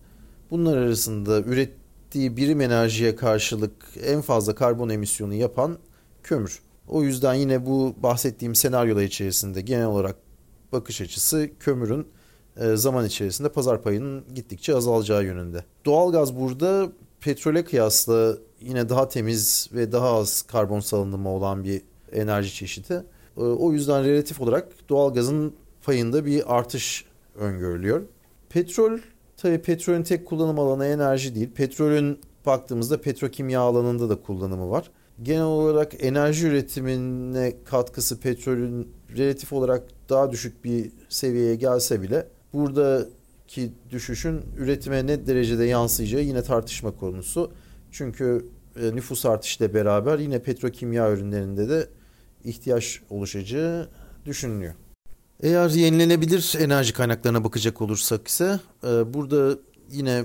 bunlar 0.50 0.76
arasında 0.76 1.40
ürettiği 1.40 2.36
birim 2.36 2.60
enerjiye 2.60 3.16
karşılık 3.16 3.72
en 4.04 4.20
fazla 4.20 4.54
karbon 4.54 4.88
emisyonu 4.88 5.34
yapan 5.34 5.78
kömür. 6.22 6.60
O 6.88 7.02
yüzden 7.02 7.34
yine 7.34 7.66
bu 7.66 7.94
bahsettiğim 8.02 8.54
senaryolar 8.54 9.02
içerisinde 9.02 9.60
genel 9.60 9.86
olarak 9.86 10.16
bakış 10.72 11.00
açısı 11.00 11.50
kömürün 11.60 12.06
zaman 12.74 13.06
içerisinde 13.06 13.48
pazar 13.48 13.82
payının 13.82 14.24
gittikçe 14.34 14.76
azalacağı 14.76 15.24
yönünde. 15.24 15.64
Doğalgaz 15.84 16.36
burada 16.36 16.92
petrole 17.20 17.64
kıyasla 17.64 18.36
yine 18.60 18.88
daha 18.88 19.08
temiz 19.08 19.68
ve 19.72 19.92
daha 19.92 20.16
az 20.16 20.42
karbon 20.42 20.80
salınımı 20.80 21.28
olan 21.28 21.64
bir 21.64 21.82
enerji 22.12 22.54
çeşidi. 22.54 23.04
E, 23.36 23.40
o 23.40 23.72
yüzden 23.72 24.04
relatif 24.04 24.40
olarak 24.40 24.68
doğalgazın 24.88 25.54
payında 25.82 26.24
bir 26.24 26.56
artış 26.56 27.04
öngörülüyor. 27.34 28.02
Petrol 28.48 28.98
tabii 29.36 29.62
petrolün 29.62 30.02
tek 30.02 30.26
kullanım 30.26 30.58
alanı 30.58 30.86
enerji 30.86 31.34
değil. 31.34 31.50
Petrolün 31.54 32.20
baktığımızda 32.46 33.00
petrokimya 33.00 33.60
alanında 33.60 34.08
da 34.08 34.22
kullanımı 34.22 34.70
var. 34.70 34.90
Genel 35.22 35.42
olarak 35.42 36.04
enerji 36.04 36.46
üretimine 36.46 37.54
katkısı 37.64 38.20
petrolün 38.20 38.88
relatif 39.16 39.52
olarak 39.52 39.82
daha 40.08 40.32
düşük 40.32 40.64
bir 40.64 40.90
seviyeye 41.08 41.54
gelse 41.54 42.02
bile 42.02 42.26
buradaki 42.54 43.72
düşüşün 43.90 44.42
üretime 44.58 45.06
ne 45.06 45.26
derecede 45.26 45.64
yansıyacağı 45.64 46.22
yine 46.22 46.42
tartışma 46.42 46.90
konusu. 46.90 47.52
Çünkü 47.90 48.46
e, 48.80 48.96
nüfus 48.96 49.26
artışıyla 49.26 49.74
beraber 49.74 50.18
yine 50.18 50.42
petrokimya 50.42 51.12
ürünlerinde 51.12 51.68
de 51.68 51.88
ihtiyaç 52.44 53.00
oluşacağı 53.10 53.88
düşünülüyor. 54.26 54.74
Eğer 55.42 55.70
yenilenebilir 55.70 56.54
enerji 56.58 56.92
kaynaklarına 56.92 57.44
bakacak 57.44 57.82
olursak 57.82 58.28
ise 58.28 58.60
e, 58.84 59.14
burada 59.14 59.58
yine 59.90 60.24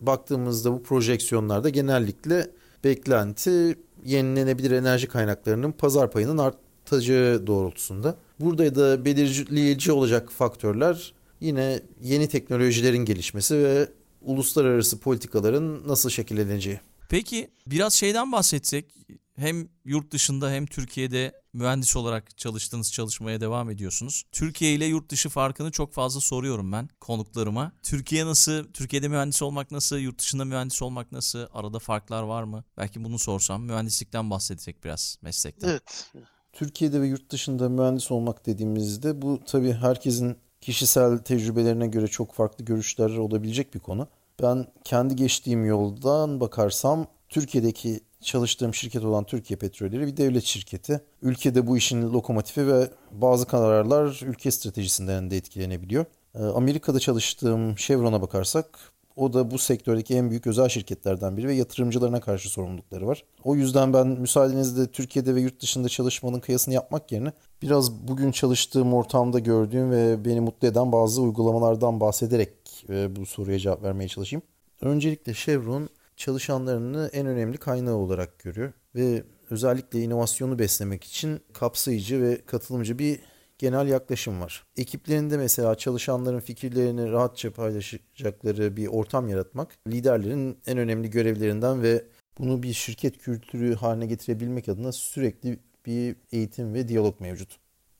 baktığımızda 0.00 0.72
bu 0.72 0.82
projeksiyonlarda 0.82 1.68
genellikle 1.68 2.50
beklenti 2.84 3.78
yenilenebilir 4.04 4.70
enerji 4.70 5.06
kaynaklarının 5.06 5.72
pazar 5.72 6.10
payının 6.10 6.38
artacağı 6.38 7.46
doğrultusunda. 7.46 8.16
Burada 8.40 8.74
da 8.74 9.04
belirleyici 9.04 9.92
olacak 9.92 10.32
faktörler 10.32 11.12
yine 11.40 11.80
yeni 12.02 12.28
teknolojilerin 12.28 13.04
gelişmesi 13.04 13.58
ve 13.58 13.88
uluslararası 14.20 15.00
politikaların 15.00 15.88
nasıl 15.88 16.10
şekilleneceği. 16.10 16.80
Peki 17.08 17.50
biraz 17.66 17.94
şeyden 17.94 18.32
bahsetsek 18.32 18.94
hem 19.36 19.68
yurt 19.84 20.12
dışında 20.12 20.50
hem 20.50 20.66
Türkiye'de 20.66 21.32
mühendis 21.52 21.96
olarak 21.96 22.38
çalıştığınız 22.38 22.92
çalışmaya 22.92 23.40
devam 23.40 23.70
ediyorsunuz. 23.70 24.24
Türkiye 24.32 24.74
ile 24.74 24.86
yurt 24.86 25.10
dışı 25.10 25.28
farkını 25.28 25.70
çok 25.70 25.92
fazla 25.92 26.20
soruyorum 26.20 26.72
ben 26.72 26.88
konuklarıma. 27.00 27.72
Türkiye 27.82 28.26
nasıl, 28.26 28.64
Türkiye'de 28.64 29.08
mühendis 29.08 29.42
olmak 29.42 29.70
nasıl, 29.70 29.98
yurt 29.98 30.18
dışında 30.18 30.44
mühendis 30.44 30.82
olmak 30.82 31.12
nasıl, 31.12 31.46
arada 31.52 31.78
farklar 31.78 32.22
var 32.22 32.42
mı? 32.42 32.64
Belki 32.76 33.04
bunu 33.04 33.18
sorsam, 33.18 33.62
mühendislikten 33.62 34.30
bahsedecek 34.30 34.84
biraz 34.84 35.18
meslekten. 35.22 35.68
Evet. 35.68 36.10
Türkiye'de 36.52 37.00
ve 37.00 37.06
yurt 37.06 37.30
dışında 37.30 37.68
mühendis 37.68 38.10
olmak 38.10 38.46
dediğimizde 38.46 39.22
bu 39.22 39.40
tabii 39.46 39.72
herkesin 39.72 40.36
kişisel 40.68 41.18
tecrübelerine 41.18 41.86
göre 41.86 42.08
çok 42.08 42.32
farklı 42.32 42.64
görüşler 42.64 43.10
olabilecek 43.10 43.74
bir 43.74 43.80
konu. 43.80 44.08
Ben 44.42 44.66
kendi 44.84 45.16
geçtiğim 45.16 45.66
yoldan 45.66 46.40
bakarsam 46.40 47.06
Türkiye'deki 47.28 48.00
çalıştığım 48.20 48.74
şirket 48.74 49.04
olan 49.04 49.24
Türkiye 49.24 49.58
Petrolleri 49.58 50.06
bir 50.06 50.16
devlet 50.16 50.44
şirketi. 50.44 51.00
Ülkede 51.22 51.66
bu 51.66 51.76
işin 51.76 52.02
lokomotifi 52.02 52.66
ve 52.66 52.90
bazı 53.12 53.46
kararlar 53.46 54.20
ülke 54.24 54.50
stratejisinden 54.50 55.30
de 55.30 55.36
etkilenebiliyor. 55.36 56.04
Ee, 56.34 56.38
Amerika'da 56.38 57.00
çalıştığım 57.00 57.74
Chevron'a 57.74 58.22
bakarsak 58.22 58.78
o 59.18 59.32
da 59.32 59.50
bu 59.50 59.58
sektördeki 59.58 60.14
en 60.14 60.30
büyük 60.30 60.46
özel 60.46 60.68
şirketlerden 60.68 61.36
biri 61.36 61.48
ve 61.48 61.54
yatırımcılarına 61.54 62.20
karşı 62.20 62.48
sorumlulukları 62.48 63.06
var. 63.06 63.24
O 63.44 63.54
yüzden 63.56 63.92
ben 63.92 64.06
müsaadenizle 64.06 64.86
Türkiye'de 64.86 65.34
ve 65.34 65.40
yurt 65.40 65.62
dışında 65.62 65.88
çalışmanın 65.88 66.40
kıyasını 66.40 66.74
yapmak 66.74 67.12
yerine 67.12 67.32
biraz 67.62 68.08
bugün 68.08 68.32
çalıştığım 68.32 68.94
ortamda 68.94 69.38
gördüğüm 69.38 69.90
ve 69.90 70.24
beni 70.24 70.40
mutlu 70.40 70.68
eden 70.68 70.92
bazı 70.92 71.22
uygulamalardan 71.22 72.00
bahsederek 72.00 72.50
e, 72.88 73.16
bu 73.16 73.26
soruya 73.26 73.58
cevap 73.58 73.82
vermeye 73.82 74.08
çalışayım. 74.08 74.42
Öncelikle 74.80 75.34
Chevron 75.34 75.88
çalışanlarını 76.16 77.10
en 77.12 77.26
önemli 77.26 77.58
kaynağı 77.58 77.94
olarak 77.94 78.38
görüyor 78.38 78.72
ve 78.94 79.22
özellikle 79.50 80.02
inovasyonu 80.02 80.58
beslemek 80.58 81.04
için 81.04 81.40
kapsayıcı 81.52 82.22
ve 82.22 82.40
katılımcı 82.46 82.98
bir 82.98 83.20
genel 83.58 83.88
yaklaşım 83.88 84.40
var. 84.40 84.66
Ekiplerinde 84.76 85.36
mesela 85.36 85.74
çalışanların 85.74 86.40
fikirlerini 86.40 87.10
rahatça 87.10 87.52
paylaşacakları 87.52 88.76
bir 88.76 88.86
ortam 88.86 89.28
yaratmak 89.28 89.78
liderlerin 89.88 90.58
en 90.66 90.78
önemli 90.78 91.10
görevlerinden 91.10 91.82
ve 91.82 92.04
bunu 92.38 92.62
bir 92.62 92.72
şirket 92.72 93.18
kültürü 93.18 93.74
haline 93.74 94.06
getirebilmek 94.06 94.68
adına 94.68 94.92
sürekli 94.92 95.58
bir 95.86 96.16
eğitim 96.32 96.74
ve 96.74 96.88
diyalog 96.88 97.20
mevcut. 97.20 97.56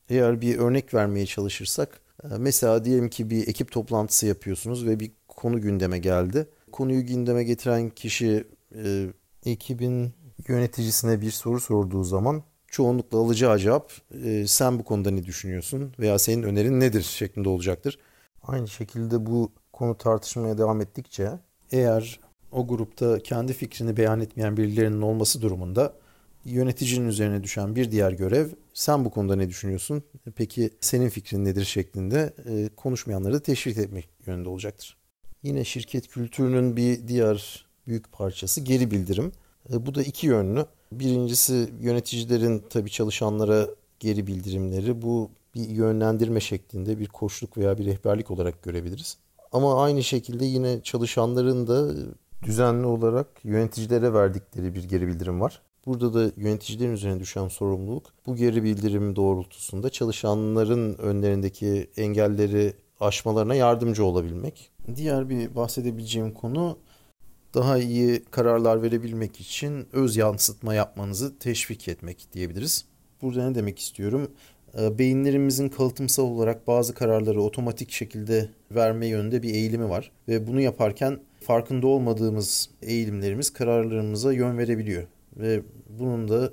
Eğer 0.09 0.41
bir 0.41 0.59
örnek 0.59 0.95
vermeye 0.95 1.27
çalışırsak 1.27 2.01
mesela 2.39 2.85
diyelim 2.85 3.09
ki 3.09 3.31
bir 3.31 3.49
ekip 3.49 3.73
toplantısı 3.73 4.27
yapıyorsunuz 4.27 4.87
ve 4.87 5.01
bir 5.01 5.11
konu 5.29 5.61
gündeme 5.61 5.99
geldi 5.99 6.47
konuyu 6.73 7.07
gündeme 7.07 7.45
getiren 7.45 7.91
kişi 7.91 8.45
e, 8.85 9.07
ekibin 9.47 10.13
yöneticisine 10.49 11.21
bir 11.21 11.31
soru 11.31 11.61
sorduğu 11.61 12.05
zaman 12.05 12.43
çoğunlukla 12.71 13.19
alacağı 13.19 13.59
cevap 13.59 13.93
e, 14.25 14.47
sen 14.47 14.79
bu 14.79 14.85
konuda 14.85 15.11
ne 15.11 15.25
düşünüyorsun 15.25 15.93
veya 15.99 16.19
senin 16.19 16.43
önerin 16.43 16.81
nedir 16.81 17.03
şeklinde 17.03 17.49
olacaktır. 17.49 17.99
Aynı 18.43 18.69
şekilde 18.69 19.27
bu 19.27 19.53
konu 19.73 19.99
tartışmaya 19.99 20.59
devam 20.59 20.81
ettikçe 20.81 21.31
eğer 21.73 22.21
o 22.53 22.67
grupta 22.67 23.19
kendi 23.19 23.53
fikrini 23.53 23.97
beyan 23.97 24.21
etmeyen 24.21 24.57
birilerinin 24.57 25.03
olması 25.03 25.43
durumunda 25.43 25.95
yöneticinin 26.45 27.09
üzerine 27.09 27.43
düşen 27.43 27.77
bir 27.77 27.91
diğer 27.91 28.13
görev 28.13 28.49
sen 28.75 29.05
bu 29.05 29.11
konuda 29.11 29.37
ne 29.37 29.49
düşünüyorsun? 29.49 30.03
Peki 30.37 30.71
senin 30.81 31.09
fikrin 31.09 31.45
nedir 31.45 31.65
şeklinde 31.65 32.35
e, 32.51 32.69
konuşmayanları 32.77 33.35
da 33.35 33.41
teşvik 33.41 33.79
etmek 33.79 34.09
yönünde 34.27 34.49
olacaktır. 34.49 34.97
Yine 35.43 35.65
şirket 35.65 36.09
kültürünün 36.09 36.77
bir 36.77 37.09
diğer 37.09 37.67
büyük 37.87 38.13
parçası 38.13 38.61
geri 38.61 38.91
bildirim. 38.91 39.33
E, 39.73 39.87
bu 39.87 39.95
da 39.95 40.03
iki 40.03 40.27
yönlü. 40.27 40.67
Birincisi 40.93 41.71
yöneticilerin 41.81 42.65
tabii 42.71 42.91
çalışanlara 42.91 43.67
geri 44.01 44.27
bildirimleri. 44.27 45.03
Bu 45.03 45.31
bir 45.55 45.69
yönlendirme 45.69 46.41
şeklinde 46.41 46.99
bir 46.99 47.07
koçluk 47.07 47.59
veya 47.59 47.79
bir 47.79 47.87
rehberlik 47.87 48.31
olarak 48.31 48.63
görebiliriz. 48.63 49.17
Ama 49.53 49.83
aynı 49.83 50.03
şekilde 50.03 50.45
yine 50.45 50.81
çalışanların 50.83 51.67
da 51.67 51.93
düzenli 52.43 52.87
olarak 52.87 53.27
yöneticilere 53.45 54.13
verdikleri 54.13 54.75
bir 54.75 54.85
geri 54.85 55.09
bildirim 55.09 55.41
var. 55.41 55.63
Burada 55.87 56.15
da 56.15 56.33
yöneticilerin 56.37 56.93
üzerine 56.93 57.21
düşen 57.21 57.49
sorumluluk 57.49 58.07
bu 58.27 58.37
geri 58.37 58.63
bildirim 58.63 59.17
doğrultusunda 59.17 59.91
çalışanların 59.91 60.95
önlerindeki 60.99 61.91
engelleri 61.97 62.75
aşmalarına 63.01 63.55
yardımcı 63.55 64.05
olabilmek. 64.05 64.71
Diğer 64.97 65.29
bir 65.29 65.55
bahsedebileceğim 65.55 66.35
konu 66.35 66.79
daha 67.55 67.79
iyi 67.79 68.23
kararlar 68.31 68.83
verebilmek 68.83 69.41
için 69.41 69.87
öz 69.93 70.17
yansıtma 70.17 70.75
yapmanızı 70.75 71.39
teşvik 71.39 71.89
etmek 71.89 72.27
diyebiliriz. 72.33 72.85
Burada 73.23 73.49
ne 73.49 73.55
demek 73.55 73.79
istiyorum? 73.79 74.31
Ee, 74.79 74.99
beyinlerimizin 74.99 75.69
kalıtımsal 75.69 76.25
olarak 76.25 76.67
bazı 76.67 76.95
kararları 76.95 77.43
otomatik 77.43 77.91
şekilde 77.91 78.49
verme 78.71 79.07
yönünde 79.07 79.43
bir 79.43 79.55
eğilimi 79.55 79.89
var. 79.89 80.11
Ve 80.29 80.47
bunu 80.47 80.61
yaparken 80.61 81.21
farkında 81.41 81.87
olmadığımız 81.87 82.71
eğilimlerimiz 82.83 83.51
kararlarımıza 83.51 84.33
yön 84.33 84.59
verebiliyor. 84.59 85.07
Ve 85.37 85.63
bunun 85.99 86.29
da 86.29 86.53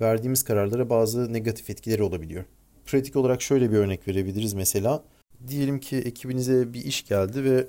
verdiğimiz 0.00 0.42
kararlara 0.42 0.90
bazı 0.90 1.32
negatif 1.32 1.70
etkileri 1.70 2.02
olabiliyor. 2.02 2.44
Pratik 2.86 3.16
olarak 3.16 3.42
şöyle 3.42 3.70
bir 3.70 3.76
örnek 3.76 4.08
verebiliriz 4.08 4.54
mesela 4.54 5.04
diyelim 5.48 5.80
ki 5.80 5.96
ekibinize 5.96 6.72
bir 6.72 6.84
iş 6.84 7.08
geldi 7.08 7.44
ve 7.44 7.66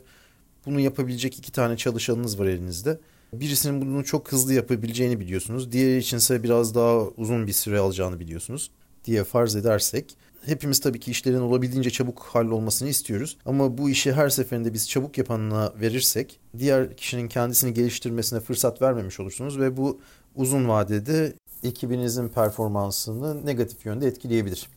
bunu 0.68 0.80
yapabilecek 0.80 1.38
iki 1.38 1.52
tane 1.52 1.78
çalışanınız 1.78 2.40
var 2.40 2.46
elinizde. 2.46 3.00
Birisinin 3.34 3.82
bunu 3.82 4.06
çok 4.06 4.32
hızlı 4.32 4.54
yapabileceğini 4.54 5.20
biliyorsunuz. 5.20 5.72
Diğeri 5.72 5.98
içinse 5.98 6.44
biraz 6.44 6.76
daha 6.76 7.02
uzun 7.02 7.48
bir 7.48 7.54
süre 7.54 7.80
alacağını 7.80 8.20
biliyorsunuz 8.20 8.72
diye 9.06 9.24
farz 9.24 9.56
edersek 9.56 10.18
hepimiz 10.46 10.80
tabii 10.80 11.00
ki 11.00 11.12
işlerin 11.12 11.42
olabildiğince 11.42 11.90
çabuk 11.90 12.20
hallolmasını 12.20 12.90
istiyoruz. 12.90 13.38
Ama 13.46 13.78
bu 13.78 13.90
işi 13.90 14.14
her 14.14 14.30
seferinde 14.30 14.74
biz 14.74 14.90
çabuk 14.90 15.18
yapanına 15.18 15.74
verirsek 15.82 16.40
diğer 16.58 16.98
kişinin 16.98 17.28
kendisini 17.28 17.74
geliştirmesine 17.74 18.40
fırsat 18.40 18.82
vermemiş 18.82 19.20
olursunuz 19.20 19.60
ve 19.60 19.78
bu 19.78 20.00
uzun 20.36 20.68
vadede 20.68 21.34
ekibinizin 21.64 22.30
performansını 22.30 23.46
negatif 23.46 23.86
yönde 23.86 24.08
etkileyebilir. 24.08 24.70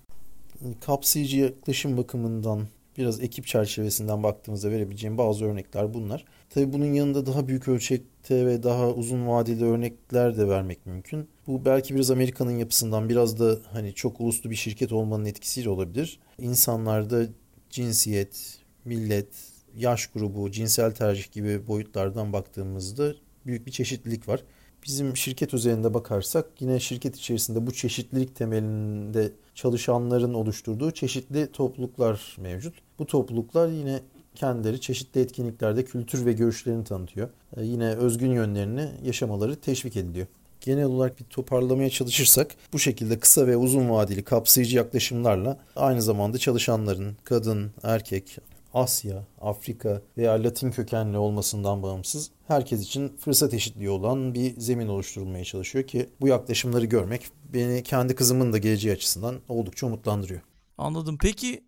Kapsayıcı 0.86 1.36
yaklaşım 1.36 1.96
bakımından 1.96 2.66
biraz 3.00 3.20
ekip 3.20 3.46
çerçevesinden 3.46 4.22
baktığımızda 4.22 4.70
verebileceğim 4.70 5.18
bazı 5.18 5.44
örnekler 5.44 5.94
bunlar. 5.94 6.24
Tabi 6.50 6.72
bunun 6.72 6.92
yanında 6.92 7.26
daha 7.26 7.48
büyük 7.48 7.68
ölçekte 7.68 8.46
ve 8.46 8.62
daha 8.62 8.90
uzun 8.90 9.26
vadeli 9.26 9.64
örnekler 9.64 10.36
de 10.36 10.48
vermek 10.48 10.86
mümkün. 10.86 11.28
Bu 11.46 11.64
belki 11.64 11.94
biraz 11.94 12.10
Amerika'nın 12.10 12.58
yapısından 12.58 13.08
biraz 13.08 13.38
da 13.38 13.58
hani 13.72 13.94
çok 13.94 14.20
uluslu 14.20 14.50
bir 14.50 14.56
şirket 14.56 14.92
olmanın 14.92 15.24
etkisiyle 15.24 15.68
olabilir. 15.68 16.18
İnsanlarda 16.38 17.26
cinsiyet, 17.70 18.58
millet, 18.84 19.28
yaş 19.76 20.06
grubu, 20.06 20.50
cinsel 20.50 20.90
tercih 20.90 21.32
gibi 21.32 21.66
boyutlardan 21.66 22.32
baktığımızda 22.32 23.14
büyük 23.46 23.66
bir 23.66 23.72
çeşitlilik 23.72 24.28
var. 24.28 24.40
Bizim 24.86 25.16
şirket 25.16 25.54
üzerinde 25.54 25.94
bakarsak 25.94 26.46
yine 26.60 26.80
şirket 26.80 27.16
içerisinde 27.16 27.66
bu 27.66 27.72
çeşitlilik 27.72 28.36
temelinde 28.36 29.32
çalışanların 29.54 30.34
oluşturduğu 30.34 30.90
çeşitli 30.90 31.52
topluluklar 31.52 32.36
mevcut. 32.38 32.74
Bu 32.98 33.06
topluluklar 33.06 33.68
yine 33.68 34.00
kendileri 34.34 34.80
çeşitli 34.80 35.20
etkinliklerde 35.20 35.84
kültür 35.84 36.26
ve 36.26 36.32
görüşlerini 36.32 36.84
tanıtıyor. 36.84 37.28
Ee, 37.56 37.64
yine 37.64 37.94
özgün 37.94 38.30
yönlerini 38.30 38.88
yaşamaları 39.04 39.56
teşvik 39.56 39.96
ediliyor. 39.96 40.26
Genel 40.60 40.84
olarak 40.84 41.20
bir 41.20 41.24
toparlamaya 41.24 41.90
çalışırsak 41.90 42.54
bu 42.72 42.78
şekilde 42.78 43.18
kısa 43.18 43.46
ve 43.46 43.56
uzun 43.56 43.90
vadeli 43.90 44.22
kapsayıcı 44.22 44.76
yaklaşımlarla 44.76 45.58
aynı 45.76 46.02
zamanda 46.02 46.38
çalışanların 46.38 47.16
kadın, 47.24 47.70
erkek, 47.82 48.38
Asya, 48.74 49.26
Afrika 49.40 50.02
veya 50.16 50.32
Latin 50.32 50.70
kökenli 50.70 51.18
olmasından 51.18 51.82
bağımsız 51.82 52.30
herkes 52.48 52.82
için 52.82 53.16
fırsat 53.16 53.54
eşitliği 53.54 53.90
olan 53.90 54.34
bir 54.34 54.60
zemin 54.60 54.88
oluşturulmaya 54.88 55.44
çalışıyor 55.44 55.86
ki 55.86 56.08
bu 56.20 56.28
yaklaşımları 56.28 56.86
görmek 56.86 57.22
beni 57.52 57.82
kendi 57.82 58.14
kızımın 58.14 58.52
da 58.52 58.58
geleceği 58.58 58.92
açısından 58.92 59.40
oldukça 59.48 59.86
umutlandırıyor. 59.86 60.40
Anladım. 60.78 61.18
Peki 61.20 61.64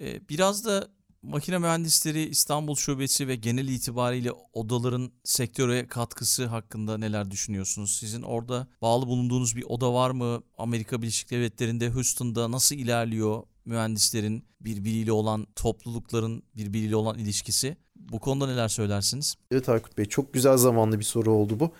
e, 0.00 0.28
biraz 0.28 0.64
da 0.64 0.88
makine 1.22 1.58
mühendisleri 1.58 2.22
İstanbul 2.22 2.74
Şubesi 2.74 3.28
ve 3.28 3.36
genel 3.36 3.68
itibariyle 3.68 4.32
odaların 4.52 5.12
sektöre 5.24 5.86
katkısı 5.86 6.46
hakkında 6.46 6.98
neler 6.98 7.30
düşünüyorsunuz? 7.30 7.96
Sizin 8.00 8.22
orada 8.22 8.66
bağlı 8.82 9.06
bulunduğunuz 9.06 9.56
bir 9.56 9.64
oda 9.68 9.94
var 9.94 10.10
mı? 10.10 10.42
Amerika 10.58 11.02
Birleşik 11.02 11.30
Devletleri'nde 11.30 11.88
Houston'da 11.88 12.50
nasıl 12.50 12.76
ilerliyor 12.76 13.42
mühendislerin 13.64 14.44
birbiriyle 14.60 15.12
olan 15.12 15.46
toplulukların 15.56 16.42
birbiriyle 16.56 16.96
olan 16.96 17.18
ilişkisi? 17.18 17.76
Bu 17.96 18.18
konuda 18.18 18.46
neler 18.46 18.68
söylersiniz? 18.68 19.34
Evet 19.50 19.68
Aykut 19.68 19.98
Bey 19.98 20.04
çok 20.04 20.34
güzel 20.34 20.56
zamanlı 20.56 20.98
bir 20.98 21.04
soru 21.04 21.32
oldu 21.32 21.60
bu. 21.60 21.70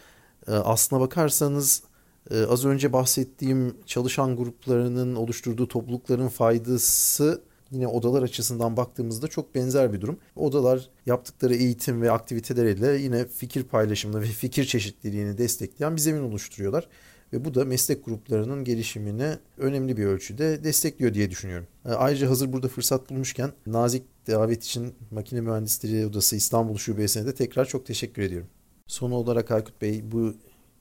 Ee, 0.48 0.52
aslına 0.52 1.00
bakarsanız 1.00 1.82
e, 2.30 2.42
az 2.42 2.64
önce 2.64 2.92
bahsettiğim 2.92 3.76
çalışan 3.86 4.36
gruplarının 4.36 5.14
oluşturduğu 5.14 5.68
toplulukların 5.68 6.28
faydası 6.28 7.42
yine 7.70 7.86
odalar 7.86 8.22
açısından 8.22 8.76
baktığımızda 8.76 9.28
çok 9.28 9.54
benzer 9.54 9.92
bir 9.92 10.00
durum. 10.00 10.18
Odalar 10.36 10.88
yaptıkları 11.06 11.54
eğitim 11.54 12.02
ve 12.02 12.10
aktiviteleriyle 12.10 12.96
yine 12.96 13.26
fikir 13.26 13.62
paylaşımını 13.62 14.20
ve 14.20 14.26
fikir 14.26 14.64
çeşitliliğini 14.64 15.38
destekleyen 15.38 15.96
bir 15.96 16.00
zemin 16.00 16.22
oluşturuyorlar. 16.22 16.88
Ve 17.32 17.44
bu 17.44 17.54
da 17.54 17.64
meslek 17.64 18.04
gruplarının 18.04 18.64
gelişimini 18.64 19.36
önemli 19.58 19.96
bir 19.96 20.04
ölçüde 20.04 20.64
destekliyor 20.64 21.14
diye 21.14 21.30
düşünüyorum. 21.30 21.66
E, 21.84 21.88
ayrıca 21.88 22.30
hazır 22.30 22.52
burada 22.52 22.68
fırsat 22.68 23.10
bulmuşken 23.10 23.52
nazik 23.66 24.02
davet 24.26 24.64
için 24.64 24.94
Makine 25.10 25.40
Mühendisleri 25.40 26.06
Odası 26.06 26.36
İstanbul 26.36 26.76
Şubesi'ne 26.76 27.26
de 27.26 27.34
tekrar 27.34 27.64
çok 27.64 27.86
teşekkür 27.86 28.22
ediyorum. 28.22 28.48
Son 28.86 29.10
olarak 29.10 29.50
Aykut 29.50 29.82
Bey 29.82 30.12
bu 30.12 30.34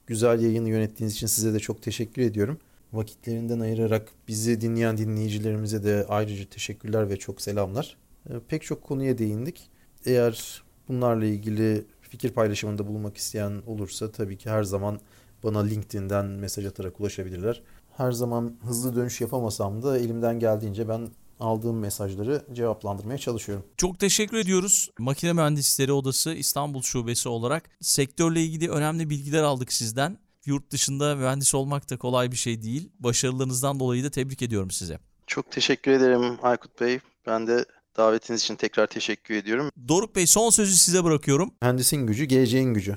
güzel 0.06 0.40
yayını 0.40 0.68
yönettiğiniz 0.68 1.14
için 1.14 1.26
size 1.26 1.54
de 1.54 1.60
çok 1.60 1.82
teşekkür 1.82 2.22
ediyorum. 2.22 2.58
Vakitlerinden 2.92 3.60
ayırarak 3.60 4.08
bizi 4.28 4.60
dinleyen 4.60 4.98
dinleyicilerimize 4.98 5.84
de 5.84 6.06
ayrıca 6.08 6.44
teşekkürler 6.44 7.10
ve 7.10 7.16
çok 7.16 7.40
selamlar. 7.40 7.96
E, 8.30 8.32
pek 8.48 8.62
çok 8.62 8.82
konuya 8.82 9.18
değindik. 9.18 9.70
Eğer 10.06 10.62
bunlarla 10.88 11.24
ilgili 11.24 11.84
fikir 12.00 12.30
paylaşımında 12.30 12.86
bulunmak 12.86 13.16
isteyen 13.16 13.62
olursa 13.66 14.10
tabii 14.10 14.38
ki 14.38 14.50
her 14.50 14.62
zaman 14.62 15.00
bana 15.44 15.60
LinkedIn'den 15.60 16.26
mesaj 16.26 16.66
atarak 16.66 17.00
ulaşabilirler. 17.00 17.62
Her 17.96 18.12
zaman 18.12 18.56
hızlı 18.66 18.96
dönüş 18.96 19.20
yapamasam 19.20 19.82
da 19.82 19.98
elimden 19.98 20.38
geldiğince 20.38 20.88
ben 20.88 21.08
aldığım 21.40 21.78
mesajları 21.78 22.44
cevaplandırmaya 22.52 23.18
çalışıyorum. 23.18 23.64
Çok 23.76 23.98
teşekkür 23.98 24.36
ediyoruz. 24.36 24.90
Makine 24.98 25.32
Mühendisleri 25.32 25.92
Odası 25.92 26.34
İstanbul 26.34 26.82
Şubesi 26.82 27.28
olarak 27.28 27.70
sektörle 27.80 28.42
ilgili 28.42 28.70
önemli 28.70 29.10
bilgiler 29.10 29.42
aldık 29.42 29.72
sizden. 29.72 30.18
Yurt 30.46 30.70
dışında 30.70 31.16
mühendis 31.16 31.54
olmak 31.54 31.90
da 31.90 31.96
kolay 31.96 32.32
bir 32.32 32.36
şey 32.36 32.62
değil. 32.62 32.90
Başarılarınızdan 32.98 33.80
dolayı 33.80 34.04
da 34.04 34.10
tebrik 34.10 34.42
ediyorum 34.42 34.70
size. 34.70 34.98
Çok 35.26 35.50
teşekkür 35.50 35.90
ederim 35.90 36.38
Aykut 36.42 36.80
Bey. 36.80 36.98
Ben 37.26 37.46
de 37.46 37.64
davetiniz 37.96 38.42
için 38.42 38.56
tekrar 38.56 38.86
teşekkür 38.86 39.34
ediyorum. 39.34 39.70
Doruk 39.88 40.16
Bey 40.16 40.26
son 40.26 40.50
sözü 40.50 40.76
size 40.76 41.04
bırakıyorum. 41.04 41.50
Mühendisin 41.62 42.06
gücü, 42.06 42.24
geleceğin 42.24 42.74
gücü. 42.74 42.96